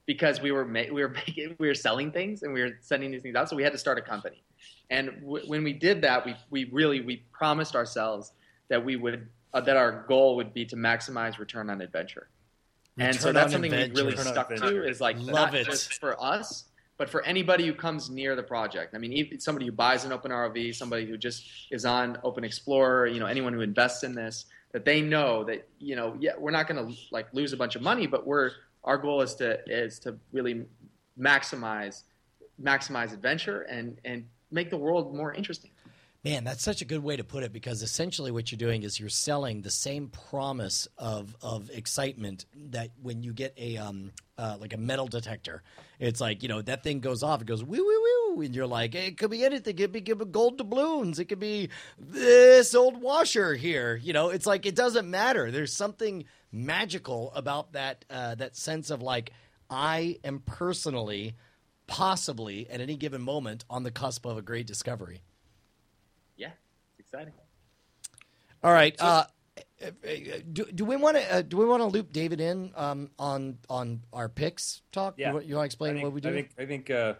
[0.05, 3.11] because we were ma- we were making, we were selling things and we were sending
[3.11, 3.49] these things out.
[3.49, 4.43] So we had to start a company.
[4.89, 8.31] And w- when we did that, we we really we promised ourselves
[8.69, 12.27] that we would uh, that our goal would be to maximize return on adventure.
[12.97, 15.65] and so that's something we really Return stuck to is like Love not it.
[15.65, 16.65] just for us,
[16.97, 20.11] But for anybody who comes near the project, I mean, even somebody who buys an
[20.13, 24.13] Open ROV, somebody who just is on Open Explorer, you know, anyone who invests in
[24.15, 27.57] this, that they know that you know, yeah, we're not going to like lose a
[27.57, 28.51] bunch of money, but we're
[28.85, 30.65] our goal is to is to really
[31.19, 32.03] maximize
[32.61, 35.71] maximize adventure and and make the world more interesting.
[36.25, 38.99] Man, that's such a good way to put it because essentially what you're doing is
[38.99, 44.57] you're selling the same promise of of excitement that when you get a um uh,
[44.59, 45.61] like a metal detector,
[45.99, 48.65] it's like you know that thing goes off, it goes woo woo woo, and you're
[48.65, 51.69] like hey, it could be anything, it could be gold doubloons, it could be
[51.99, 55.51] this old washer here, you know, it's like it doesn't matter.
[55.51, 59.31] There's something magical about that uh, that sense of like
[59.69, 61.35] I am personally,
[61.85, 65.21] possibly at any given moment on the cusp of a great discovery.
[67.15, 67.33] Yeah, it's exciting.
[68.63, 68.95] All right.
[68.99, 69.25] Uh,
[70.51, 73.57] do, do we want to uh, do we want to loop David in um, on
[73.69, 75.15] on our picks talk?
[75.17, 75.29] Yeah.
[75.29, 76.29] You, want- you want to explain think, what we do?
[76.29, 77.13] I think I think uh,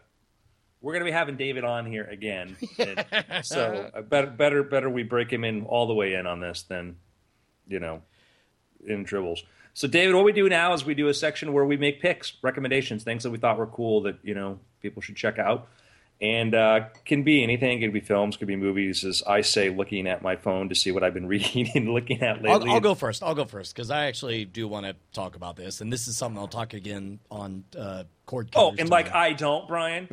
[0.82, 4.90] we're going to be having David on here again, And so uh, better better better
[4.90, 6.98] we break him in all the way in on this than
[7.68, 8.02] you know
[8.86, 9.44] in dribbles.
[9.74, 12.34] So David, what we do now is we do a section where we make picks,
[12.42, 15.68] recommendations, things that we thought were cool that you know people should check out.
[16.22, 17.82] And uh, can be anything.
[17.82, 19.04] It could be films, could be movies.
[19.04, 22.22] As I say, looking at my phone to see what I've been reading and looking
[22.22, 22.70] at lately.
[22.70, 23.22] I'll, I'll go first.
[23.22, 26.18] I'll go first because I actually do want to talk about this, and this is
[26.18, 28.50] something I'll talk again on uh, Cord.
[28.56, 29.14] Oh, and like.
[29.14, 30.08] I don't, Brian.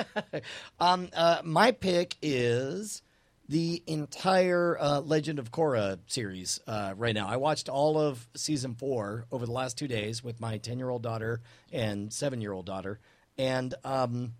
[0.80, 3.02] um, uh, my pick is
[3.50, 7.26] the entire uh, Legend of Korra series uh, right now.
[7.26, 10.88] I watched all of season four over the last two days with my 10 year
[10.88, 11.40] old daughter
[11.72, 13.00] and seven year old daughter.
[13.36, 14.34] And um,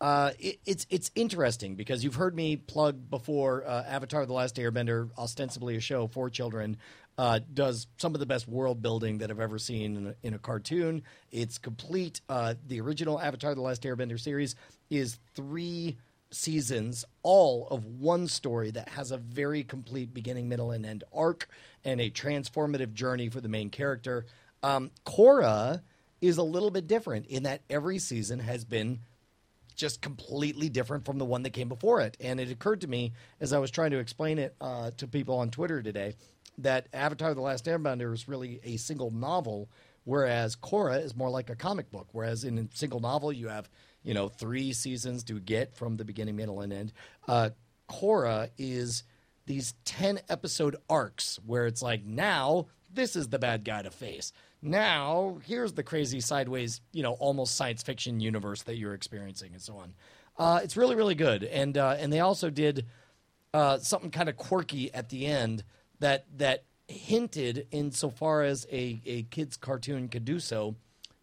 [0.00, 4.56] uh, it, it's it's interesting because you've heard me plug before uh, Avatar: The Last
[4.56, 6.78] Airbender, ostensibly a show for children,
[7.18, 10.34] uh, does some of the best world building that I've ever seen in a, in
[10.34, 11.02] a cartoon.
[11.30, 12.22] It's complete.
[12.30, 14.54] Uh, the original Avatar: The Last Airbender series
[14.88, 15.98] is three
[16.30, 21.46] seasons, all of one story that has a very complete beginning, middle, and end arc,
[21.84, 24.24] and a transformative journey for the main character.
[24.62, 25.82] Um, Korra
[26.22, 29.00] is a little bit different in that every season has been
[29.80, 32.16] just completely different from the one that came before it.
[32.20, 35.38] And it occurred to me as I was trying to explain it uh, to people
[35.38, 36.14] on Twitter today
[36.58, 39.70] that Avatar: The Last Airbender is really a single novel,
[40.04, 42.08] whereas Korra is more like a comic book.
[42.12, 43.68] Whereas in a single novel, you have
[44.02, 46.92] you know three seasons to get from the beginning, middle, and end.
[47.26, 47.50] Uh,
[47.90, 49.02] Korra is
[49.46, 54.32] these 10 episode arcs where it's like now this is the bad guy to face
[54.62, 59.62] now here's the crazy sideways you know almost science fiction universe that you're experiencing and
[59.62, 59.94] so on.
[60.38, 61.44] Uh, it's really really good.
[61.44, 62.86] And uh, and they also did
[63.52, 65.64] uh, something kind of quirky at the end
[66.00, 70.74] that that hinted insofar as a, a kid's cartoon could do so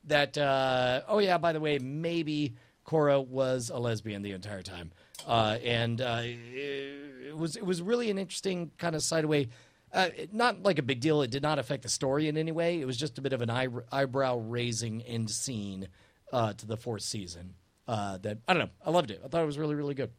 [0.06, 2.56] that uh, oh yeah by the way maybe
[2.88, 4.92] Korra was a lesbian the entire time.
[5.28, 9.50] Uh, and uh, it was it was really an interesting kind of sideway
[9.98, 12.80] uh, not like a big deal it did not affect the story in any way
[12.80, 15.88] it was just a bit of an eye, eyebrow raising end scene
[16.32, 17.54] uh, to the fourth season
[17.88, 20.12] uh, that I don't know I loved it I thought it was really really good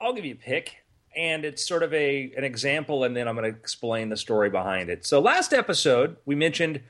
[0.00, 0.76] I'll give you a pick,
[1.16, 4.50] and it's sort of a an example, and then I'm going to explain the story
[4.50, 5.04] behind it.
[5.04, 6.80] So last episode we mentioned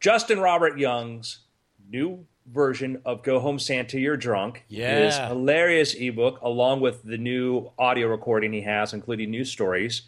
[0.00, 1.40] Justin Robert Young's
[1.88, 4.64] new version of Go Home Santa You're Drunk.
[4.68, 5.04] Yeah.
[5.04, 10.02] His hilarious ebook, along with the new audio recording he has, including news stories.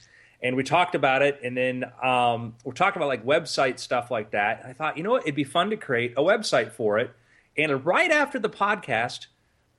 [0.45, 4.33] And we talked about it, and then um, we're talking about like website stuff like
[4.33, 4.61] that.
[4.61, 7.11] And I thought, you know what, it'd be fun to create a website for it.
[7.57, 9.29] And right after the podcast,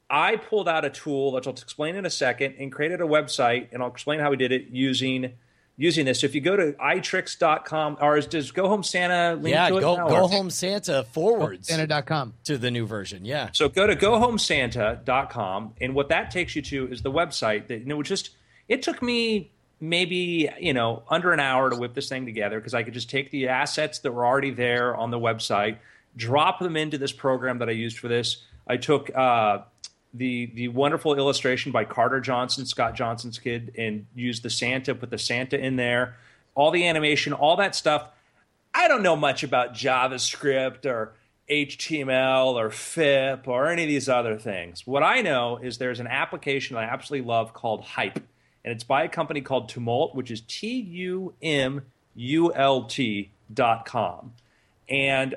[0.09, 3.68] I pulled out a tool that I'll explain in a second and created a website,
[3.72, 5.34] and I'll explain how we did it using
[5.78, 6.22] using this.
[6.22, 9.78] So if you go to itricks.com, or is, does Go Home Santa link yeah to
[9.78, 12.34] it go now, go home Santa forwards Santa.com.
[12.45, 16.61] to the new version yeah So go to go gohomesanta.com, and what that takes you
[16.63, 18.32] to is the website that you know, just
[18.68, 22.73] it took me maybe you know under an hour to whip this thing together because
[22.73, 25.78] I could just take the assets that were already there on the website,
[26.15, 28.43] drop them into this program that I used for this.
[28.67, 29.59] I took uh,
[30.13, 35.09] the the wonderful illustration by Carter Johnson, Scott Johnson's kid, and used the Santa, put
[35.09, 36.15] the Santa in there,
[36.55, 38.09] all the animation, all that stuff.
[38.73, 41.13] I don't know much about JavaScript or
[41.49, 44.86] HTML or FIP or any of these other things.
[44.86, 48.19] What I know is there's an application I absolutely love called Hype,
[48.66, 51.84] and it's by a company called Tumult, which is T U M
[52.16, 54.34] U L T dot com.
[54.89, 55.36] And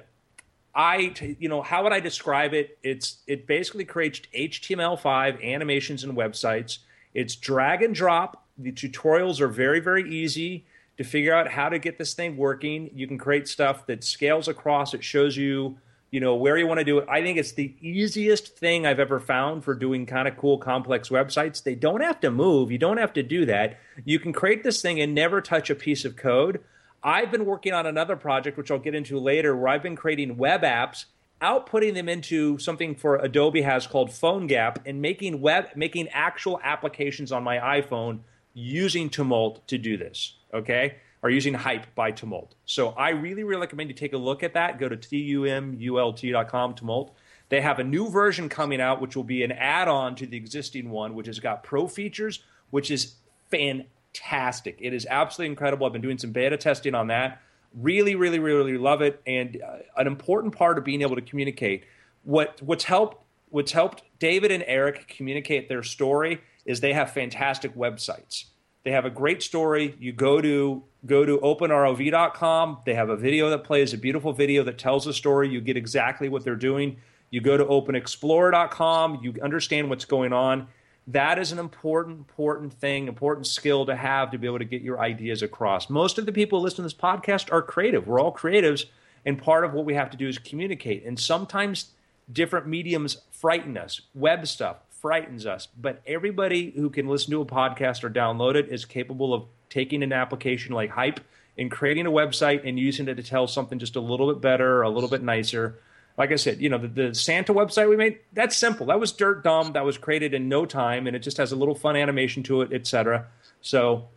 [0.74, 2.78] I, you know, how would I describe it?
[2.82, 6.78] It's it basically creates HTML5 animations and websites.
[7.12, 8.46] It's drag and drop.
[8.56, 10.64] The tutorials are very very easy
[10.96, 12.90] to figure out how to get this thing working.
[12.94, 14.94] You can create stuff that scales across.
[14.94, 15.78] It shows you
[16.10, 17.08] you know, where you want to do it.
[17.08, 21.10] I think it's the easiest thing I've ever found for doing kind of cool, complex
[21.10, 21.62] websites.
[21.62, 22.72] They don't have to move.
[22.72, 23.78] You don't have to do that.
[24.04, 26.60] You can create this thing and never touch a piece of code.
[27.02, 30.36] I've been working on another project, which I'll get into later, where I've been creating
[30.36, 31.04] web apps,
[31.40, 37.30] outputting them into something for Adobe has called PhoneGap, and making web, making actual applications
[37.30, 38.20] on my iPhone
[38.54, 40.34] using Tumult to do this.
[40.52, 42.54] Okay, or using Hype by Tumult.
[42.64, 44.78] So I really, really recommend you take a look at that.
[44.78, 47.14] Go to tumult.com, Tumult.
[47.48, 50.90] They have a new version coming out, which will be an add-on to the existing
[50.90, 52.40] one, which has got pro features,
[52.70, 53.14] which is
[53.50, 54.78] fantastic.
[54.80, 55.86] It is absolutely incredible.
[55.86, 57.40] I've been doing some beta testing on that.
[57.74, 59.20] Really, really, really, really love it.
[59.26, 61.84] And uh, an important part of being able to communicate.
[62.24, 67.74] What what's helped what's helped David and Eric communicate their story is they have fantastic
[67.74, 68.44] websites.
[68.84, 69.94] They have a great story.
[69.98, 72.78] You go to go to openrov.com.
[72.84, 75.48] They have a video that plays, a beautiful video that tells a story.
[75.48, 76.96] You get exactly what they're doing.
[77.30, 79.20] You go to openexplorer.com.
[79.22, 80.68] You understand what's going on.
[81.08, 84.82] That is an important, important thing, important skill to have to be able to get
[84.82, 85.88] your ideas across.
[85.88, 88.06] Most of the people listening to this podcast are creative.
[88.06, 88.84] We're all creatives,
[89.24, 91.06] and part of what we have to do is communicate.
[91.06, 91.92] And sometimes
[92.30, 94.02] different mediums frighten us.
[94.14, 98.68] Web stuff frightens us, but everybody who can listen to a podcast or download it
[98.68, 101.20] is capable of taking an application like Hype
[101.56, 104.82] and creating a website and using it to tell something just a little bit better,
[104.82, 105.78] a little bit nicer
[106.18, 108.86] like I said, you know, the, the, Santa website we made, that's simple.
[108.86, 109.74] That was dirt dumb.
[109.74, 112.62] That was created in no time, and it just has a little fun animation to
[112.62, 113.26] it, etc.
[113.60, 114.08] So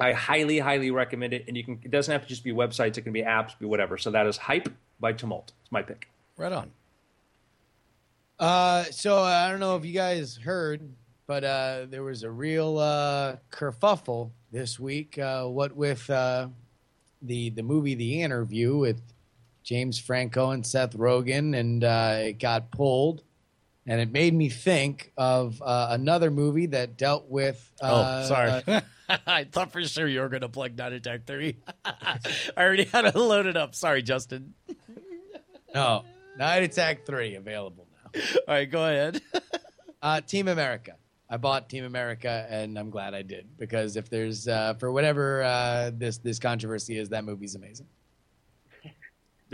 [0.00, 1.44] I highly, highly recommend it.
[1.46, 3.66] And you can it doesn't have to just be websites, it can be apps, be
[3.66, 3.98] whatever.
[3.98, 5.52] So that is Hype by Tumult.
[5.62, 6.08] It's my pick.
[6.38, 6.72] Right on.
[8.38, 10.82] Uh, so I don't know if you guys heard,
[11.26, 15.18] but uh, there was a real uh, kerfuffle this week.
[15.18, 16.48] Uh, what with uh,
[17.22, 19.00] the the movie The Interview with
[19.62, 23.22] James Franco and Seth Rogen, and uh, it got pulled.
[23.86, 27.70] And it made me think of uh, another movie that dealt with.
[27.82, 28.82] Uh, oh, sorry.
[29.26, 31.56] I thought for sure you were going to plug Night Attack 3.
[31.84, 32.18] I
[32.56, 33.74] already had it loaded up.
[33.74, 34.54] Sorry, Justin.
[35.74, 36.04] no,
[36.38, 37.83] Night Attack 3 available.
[38.14, 39.22] All right, go ahead.
[40.02, 40.96] uh, Team America.
[41.28, 45.42] I bought Team America, and I'm glad I did because if there's uh, for whatever
[45.42, 47.86] uh, this this controversy is, that movie's amazing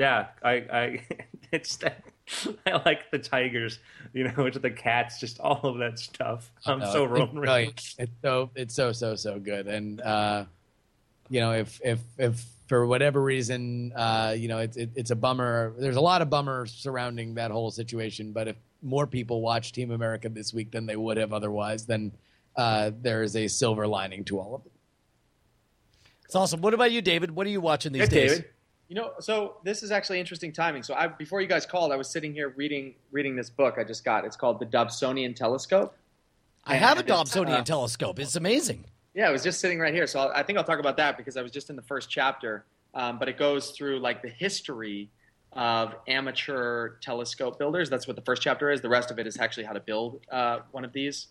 [0.00, 1.02] yeah, I, I,
[1.52, 2.02] it's that
[2.66, 3.78] I like the tigers,
[4.12, 6.50] you know, with the cats, just all of that stuff.
[6.66, 7.68] I'm so rolling.
[7.68, 10.44] It's, it's so it's so so so good, and uh,
[11.28, 15.16] you know, if if if for whatever reason, uh, you know, it's it, it's a
[15.16, 15.74] bummer.
[15.76, 19.90] There's a lot of bummer surrounding that whole situation, but if more people watch Team
[19.90, 22.12] America this week than they would have otherwise, then
[22.54, 24.72] uh, there is a silver lining to all of it.
[26.26, 26.60] It's awesome.
[26.60, 27.32] What about you, David?
[27.32, 28.30] What are you watching these hey, days?
[28.30, 28.44] David.
[28.86, 30.84] You know, so this is actually interesting timing.
[30.84, 33.82] So I, before you guys called, I was sitting here reading reading this book I
[33.82, 34.24] just got.
[34.24, 35.96] It's called The Dobsonian Telescope.
[36.64, 38.20] I have a Dobsonian uh, telescope.
[38.20, 38.84] It's amazing.
[39.14, 40.06] Yeah, it was just sitting right here.
[40.06, 42.64] So i think I'll talk about that because I was just in the first chapter.
[42.94, 45.10] Um, but it goes through like the history
[45.52, 47.90] of amateur telescope builders.
[47.90, 48.80] That's what the first chapter is.
[48.80, 51.28] The rest of it is actually how to build uh, one of these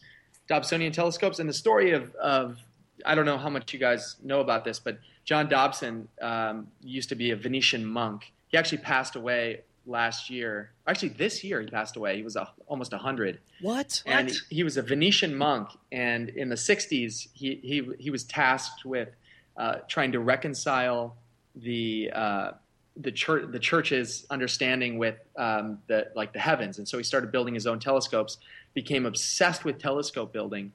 [0.50, 1.40] Dobsonian telescopes.
[1.40, 2.58] And the story of, of
[3.06, 7.10] I don't know how much you guys know about this, but John Dobson um, used
[7.10, 8.32] to be a Vedantan monk.
[8.48, 10.72] He actually passed away last year.
[10.88, 12.16] Actually, this year he passed away.
[12.16, 13.40] He was a, almost 100.
[13.62, 14.02] What?
[14.06, 14.38] And what?
[14.50, 15.70] he was a Vedantan monk.
[15.92, 19.10] And in the 60s, he, he, he was tasked with
[19.58, 21.18] uh, trying to reconcile
[21.56, 22.52] the, uh,
[22.98, 26.78] the, church, the church's understanding with um, the, like the heavens.
[26.78, 28.38] And so he started building his own telescopes,
[28.74, 30.72] became obsessed with telescope building,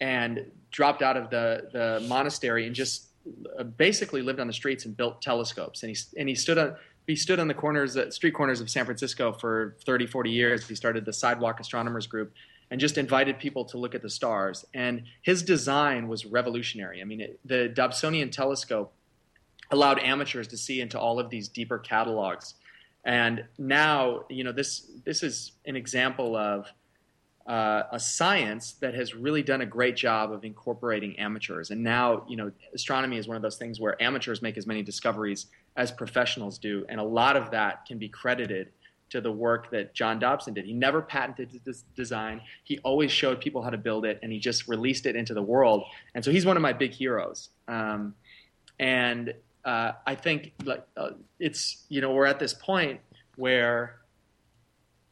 [0.00, 3.06] and dropped out of the, the monastery and just
[3.58, 5.82] uh, basically lived on the streets and built telescopes.
[5.82, 6.76] And he, and he stood on
[7.06, 10.66] he stood on the corners, uh, street corners of San Francisco for 30, 40 years.
[10.68, 12.32] He started the Sidewalk Astronomers Group
[12.70, 14.64] and just invited people to look at the stars.
[14.74, 17.00] And his design was revolutionary.
[17.00, 18.92] I mean, it, the Dobsonian telescope
[19.70, 22.54] allowed amateurs to see into all of these deeper catalogs.
[23.04, 26.66] And now, you know, this this is an example of
[27.46, 31.70] uh, a science that has really done a great job of incorporating amateurs.
[31.70, 34.82] And now, you know, astronomy is one of those things where amateurs make as many
[34.82, 35.46] discoveries
[35.76, 38.68] as professionals do, and a lot of that can be credited
[39.10, 40.64] to the work that John Dobson did.
[40.64, 42.40] He never patented this design.
[42.64, 45.42] He always showed people how to build it, and he just released it into the
[45.42, 45.84] world.
[46.14, 47.50] And so he's one of my big heroes.
[47.68, 48.14] Um,
[48.78, 53.00] and uh, I think like uh, it's you know we're at this point
[53.36, 53.96] where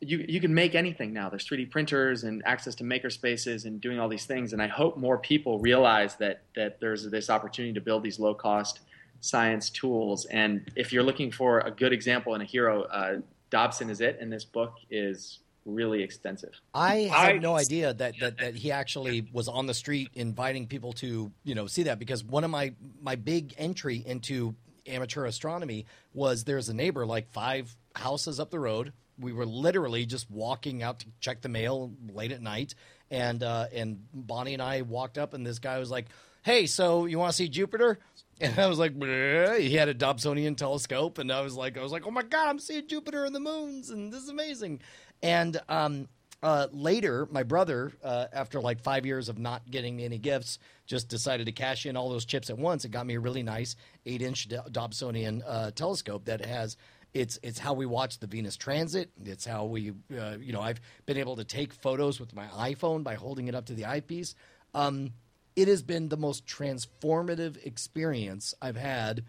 [0.00, 1.28] you you can make anything now.
[1.28, 4.52] There's 3D printers and access to maker spaces and doing all these things.
[4.52, 8.34] And I hope more people realize that that there's this opportunity to build these low
[8.34, 8.80] cost
[9.20, 10.24] science tools.
[10.26, 14.18] And if you're looking for a good example and a hero, uh, Dobson is it,
[14.20, 16.60] and this book is really extensive.
[16.74, 20.92] I had no idea that, that that he actually was on the street inviting people
[20.94, 24.54] to you know see that because one of my my big entry into
[24.86, 28.92] amateur astronomy was there's a neighbor like five houses up the road.
[29.18, 32.74] We were literally just walking out to check the mail late at night,
[33.10, 36.06] and uh, and Bonnie and I walked up, and this guy was like,
[36.42, 37.98] "Hey, so you want to see Jupiter?"
[38.40, 41.82] And I was like, "Bleh." he had a Dobsonian telescope, and I was like, I
[41.82, 44.80] was like, oh my god, I'm seeing Jupiter and the moons, and this is amazing.
[45.22, 46.08] And um,
[46.42, 51.08] uh, later, my brother, uh, after like five years of not getting any gifts, just
[51.08, 53.76] decided to cash in all those chips at once and got me a really nice
[54.04, 56.76] eight-inch Dobsonian uh, telescope that has.
[57.14, 59.10] It's it's how we watch the Venus transit.
[59.24, 63.04] It's how we, uh, you know, I've been able to take photos with my iPhone
[63.04, 64.34] by holding it up to the eyepiece.
[64.74, 65.12] Um,
[65.56, 69.24] it has been the most transformative experience I've had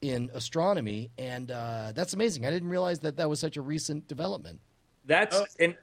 [0.00, 2.46] in astronomy, and uh, that's amazing.
[2.46, 4.60] I didn't realize that that was such a recent development.
[5.04, 5.46] That's Oh.
[5.58, 5.76] and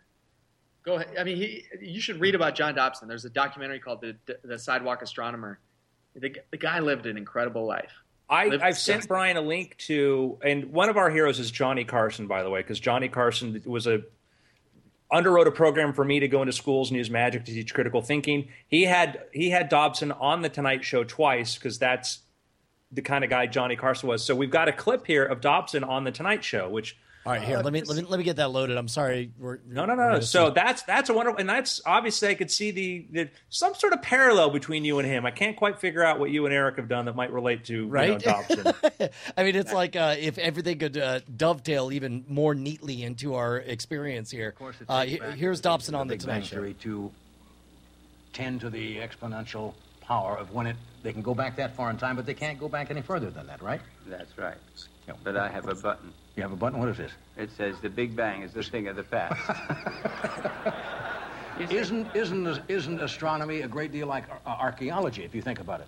[0.84, 1.18] Go ahead.
[1.20, 3.10] I mean, he, you should read about John Dobson.
[3.10, 5.60] There's a documentary called "The, the Sidewalk Astronomer."
[6.16, 7.92] The, the guy lived an incredible life.
[8.30, 9.06] I, Live I've sent.
[9.08, 12.62] Brian a link to, and one of our heroes is Johnny Carson, by the way,
[12.62, 14.02] because Johnny Carson was a
[15.12, 18.02] underwrote a program for me to go into schools and use magic to teach critical
[18.02, 18.50] thinking.
[18.68, 22.20] He had he had Dobson on the Tonight Show twice because that's
[22.92, 24.24] the kind of guy Johnny Carson was.
[24.24, 26.98] So we've got a clip here of Dobson on the Tonight Show, which
[27.28, 28.78] All right, here let me let me let me get that loaded.
[28.78, 29.32] I'm sorry.
[29.38, 30.20] We're, no, no, we're no.
[30.22, 33.76] So see- that's that's a wonderful, and that's obviously I could see the, the some
[33.76, 35.26] sort of parallel between you and him.
[35.26, 37.74] I can't quite figure out what you and Eric have done that might relate to
[37.74, 38.12] you Right?
[38.12, 38.74] know, Dobson.
[39.38, 43.58] I mean, it's like uh, if everything could uh, dovetail even more neatly into our
[43.58, 44.48] experience here.
[44.50, 46.56] Of course, it Uh, takes back here's Dobson on the Big Tonight Bang Show.
[46.56, 47.12] Theory to
[48.32, 51.98] tend to the exponential power of when it they can go back that far in
[51.98, 53.82] time, but they can't go back any further than that, right?
[54.06, 54.56] That's right.
[55.10, 55.16] Yeah.
[55.26, 56.14] But I have a button.
[56.38, 56.78] You have a button.
[56.80, 57.12] What is this?
[57.36, 59.42] It says the Big Bang is the thing of the past.
[61.72, 65.88] Isn't isn't isn't astronomy a great deal like ar- archaeology if you think about it?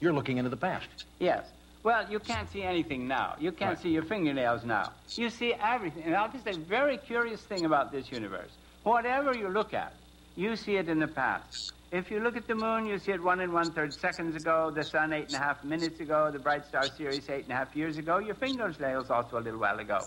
[0.00, 1.04] You're looking into the past.
[1.18, 1.44] Yes.
[1.82, 3.36] Well, you can't see anything now.
[3.38, 3.78] You can't Right.
[3.82, 4.92] see your fingernails now.
[5.10, 6.04] You see everything.
[6.04, 8.52] And I'll just say a very curious thing about this universe.
[8.84, 9.92] Whatever you look at,
[10.34, 11.72] you see it in the past.
[11.92, 14.70] If you look at the moon, you see it one and one third seconds ago,
[14.70, 17.54] the sun eight and a half minutes ago, the bright star Sirius eight and a
[17.54, 20.00] half years ago, your fingernails also a little while ago.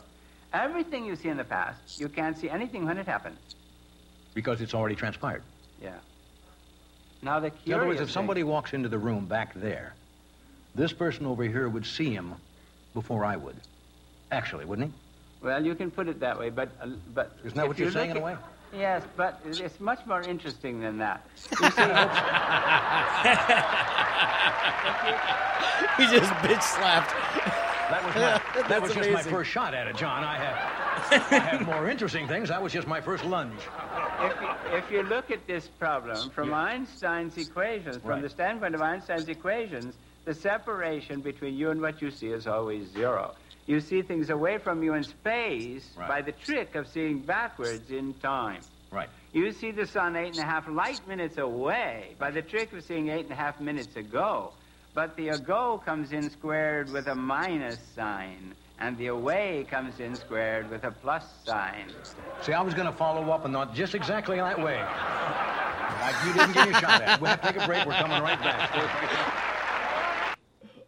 [0.52, 3.38] Everything you see in the past, you can't see anything when it happened.
[4.34, 5.44] Because it's already transpired.
[5.80, 5.92] Yeah.
[7.22, 9.94] Now the curious In other words, if thing- somebody walks into the room back there,
[10.74, 12.34] this person over here would see him
[12.96, 13.58] before I would.
[14.32, 14.94] Actually, wouldn't he?
[15.46, 17.94] Well, you can put it that way, but uh, but Isn't that what you you're
[17.94, 18.38] saying look in a way?
[18.78, 21.26] Yes, but it's much more interesting than that.
[21.52, 21.64] You see,
[25.98, 27.12] He just bitch slapped.
[27.90, 28.22] That was, my,
[28.62, 29.32] that That's was just my amazing.
[29.32, 30.24] first shot at it, John.
[30.24, 32.50] I have, I have more interesting things.
[32.50, 33.60] That was just my first lunge.
[34.22, 38.22] if you, if you look at this problem from Einstein's equations, from Right.
[38.22, 39.96] the standpoint of Einstein's equations,
[40.26, 43.36] the separation between you and what you see is always zero.
[43.66, 46.08] You see things away from you in space Right.
[46.08, 48.62] by the trick of seeing backwards in time.
[48.92, 49.10] Right.
[49.34, 52.84] You see the sun eight and a half light minutes away by the trick of
[52.84, 54.54] seeing eight and a half minutes ago.
[54.94, 60.16] But the ago comes in squared with a minus sign, and the away comes in
[60.16, 61.92] squared with a plus sign.
[62.44, 64.78] See, I was going to follow up and not just exactly that way.
[64.80, 67.22] I, you didn't get me a shot at it.
[67.22, 67.86] We have to take a break.
[67.86, 68.70] We're coming right back.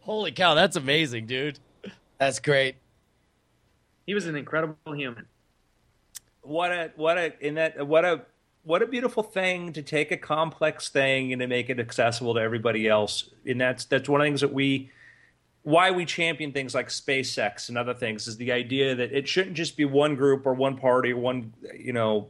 [0.00, 1.58] Holy cow, that's amazing, dude.
[2.18, 2.76] That's great.
[4.06, 5.26] He was an incredible human.
[6.42, 8.22] what a what a in that what a
[8.64, 12.40] what a beautiful thing to take a complex thing and to make it accessible to
[12.40, 14.90] everybody else and that's that's one of the things that we
[15.62, 19.56] why we champion things like SpaceX and other things is the idea that it shouldn't
[19.56, 22.28] just be one group or one party or one you know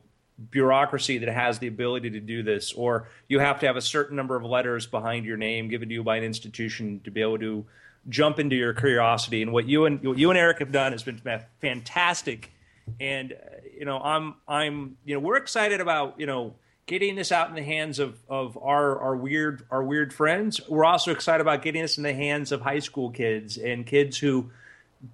[0.50, 4.16] bureaucracy that has the ability to do this or you have to have a certain
[4.16, 7.38] number of letters behind your name given to you by an institution to be able
[7.38, 7.64] to
[8.08, 9.42] jump into your curiosity.
[9.42, 11.20] And what you and what you and Eric have done has been
[11.60, 12.52] fantastic.
[13.00, 16.54] And uh, you know i'm i'm you know we're excited about you know
[16.86, 20.60] getting this out in the hands of of our our weird our weird friends.
[20.68, 24.18] We're also excited about getting this in the hands of high school kids and kids
[24.18, 24.50] who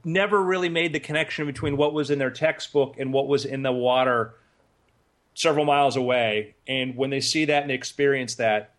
[0.02, 3.62] never really made the connection between what was in their textbook and what was in
[3.62, 4.34] the water
[5.34, 6.54] several miles away.
[6.66, 8.73] And when they see that and experience that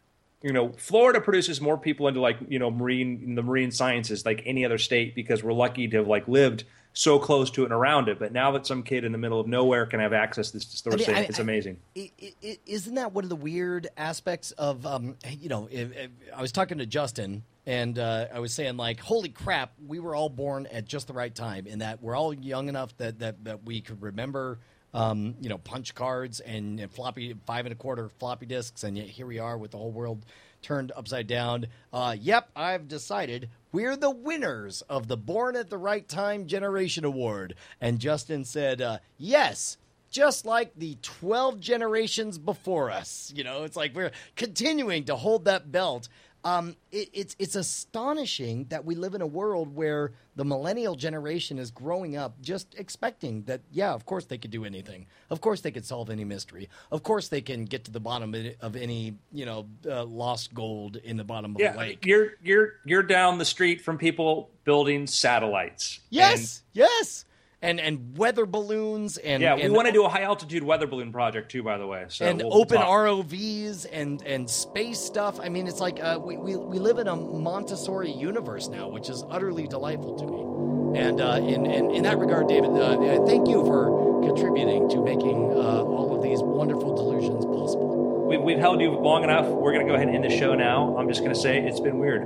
[0.45, 4.25] you know florida produces more people into like you know marine in the marine sciences
[4.25, 7.65] like any other state because we're lucky to have like lived so close to it
[7.65, 8.17] and around it.
[8.19, 10.67] But now that some kid in the middle of nowhere can have access to this
[10.69, 11.77] store I mean, I- it's amazing.
[11.97, 16.09] I- I- Isn't that one of the weird aspects of, um, you know, if, if,
[16.33, 20.15] I was talking to Justin and uh, I was saying, like, holy crap, we were
[20.15, 23.43] all born at just the right time in that we're all young enough that, that,
[23.43, 24.59] that we could remember,
[24.95, 28.83] um, you know, punch cards and, and floppy, five and a quarter floppy disks.
[28.83, 30.25] And yet here we are with the whole world
[30.61, 31.67] turned upside down.
[31.91, 37.03] Uh, yep, I've decided we're the winners of the Born at the Right Time Generation
[37.03, 37.55] Award.
[37.81, 39.77] And Justin said, uh, yes
[40.11, 43.33] just like the 12 generations before us.
[43.35, 46.07] You know, it's like we're continuing to hold that belt.
[46.45, 51.57] Um, it, it's it's astonishing that we live in a world where the millennial generation
[51.57, 55.07] is growing up just expecting that, yeah, of course they could do anything.
[55.31, 56.69] Of course they could solve any mystery.
[56.91, 60.97] Of course they can get to the bottom of- any, you know, uh, lost gold
[60.97, 62.05] in the bottom of a Yeah, lake.
[62.05, 65.99] you're you're you're down the street from people building satellites.
[66.11, 67.25] Yes, yes.
[67.65, 70.87] And and weather balloons and yeah, we and want to do a high altitude weather
[70.87, 72.05] balloon project too, by the way.
[72.09, 72.87] So and we'll open talk.
[72.87, 75.39] ROVs and and space stuff.
[75.39, 79.09] I mean, it's like uh, we, we we live in a Montessori universe now, which
[79.09, 80.99] is utterly delightful to me.
[80.99, 85.51] And uh, in, in in that regard, David, uh, thank you for contributing to making
[85.51, 88.25] uh, all of these wonderful delusions possible.
[88.27, 89.45] We've, we've held you long enough.
[89.47, 90.97] We're going to go ahead and end the show now.
[90.97, 92.23] I'm just going to say it's been weird.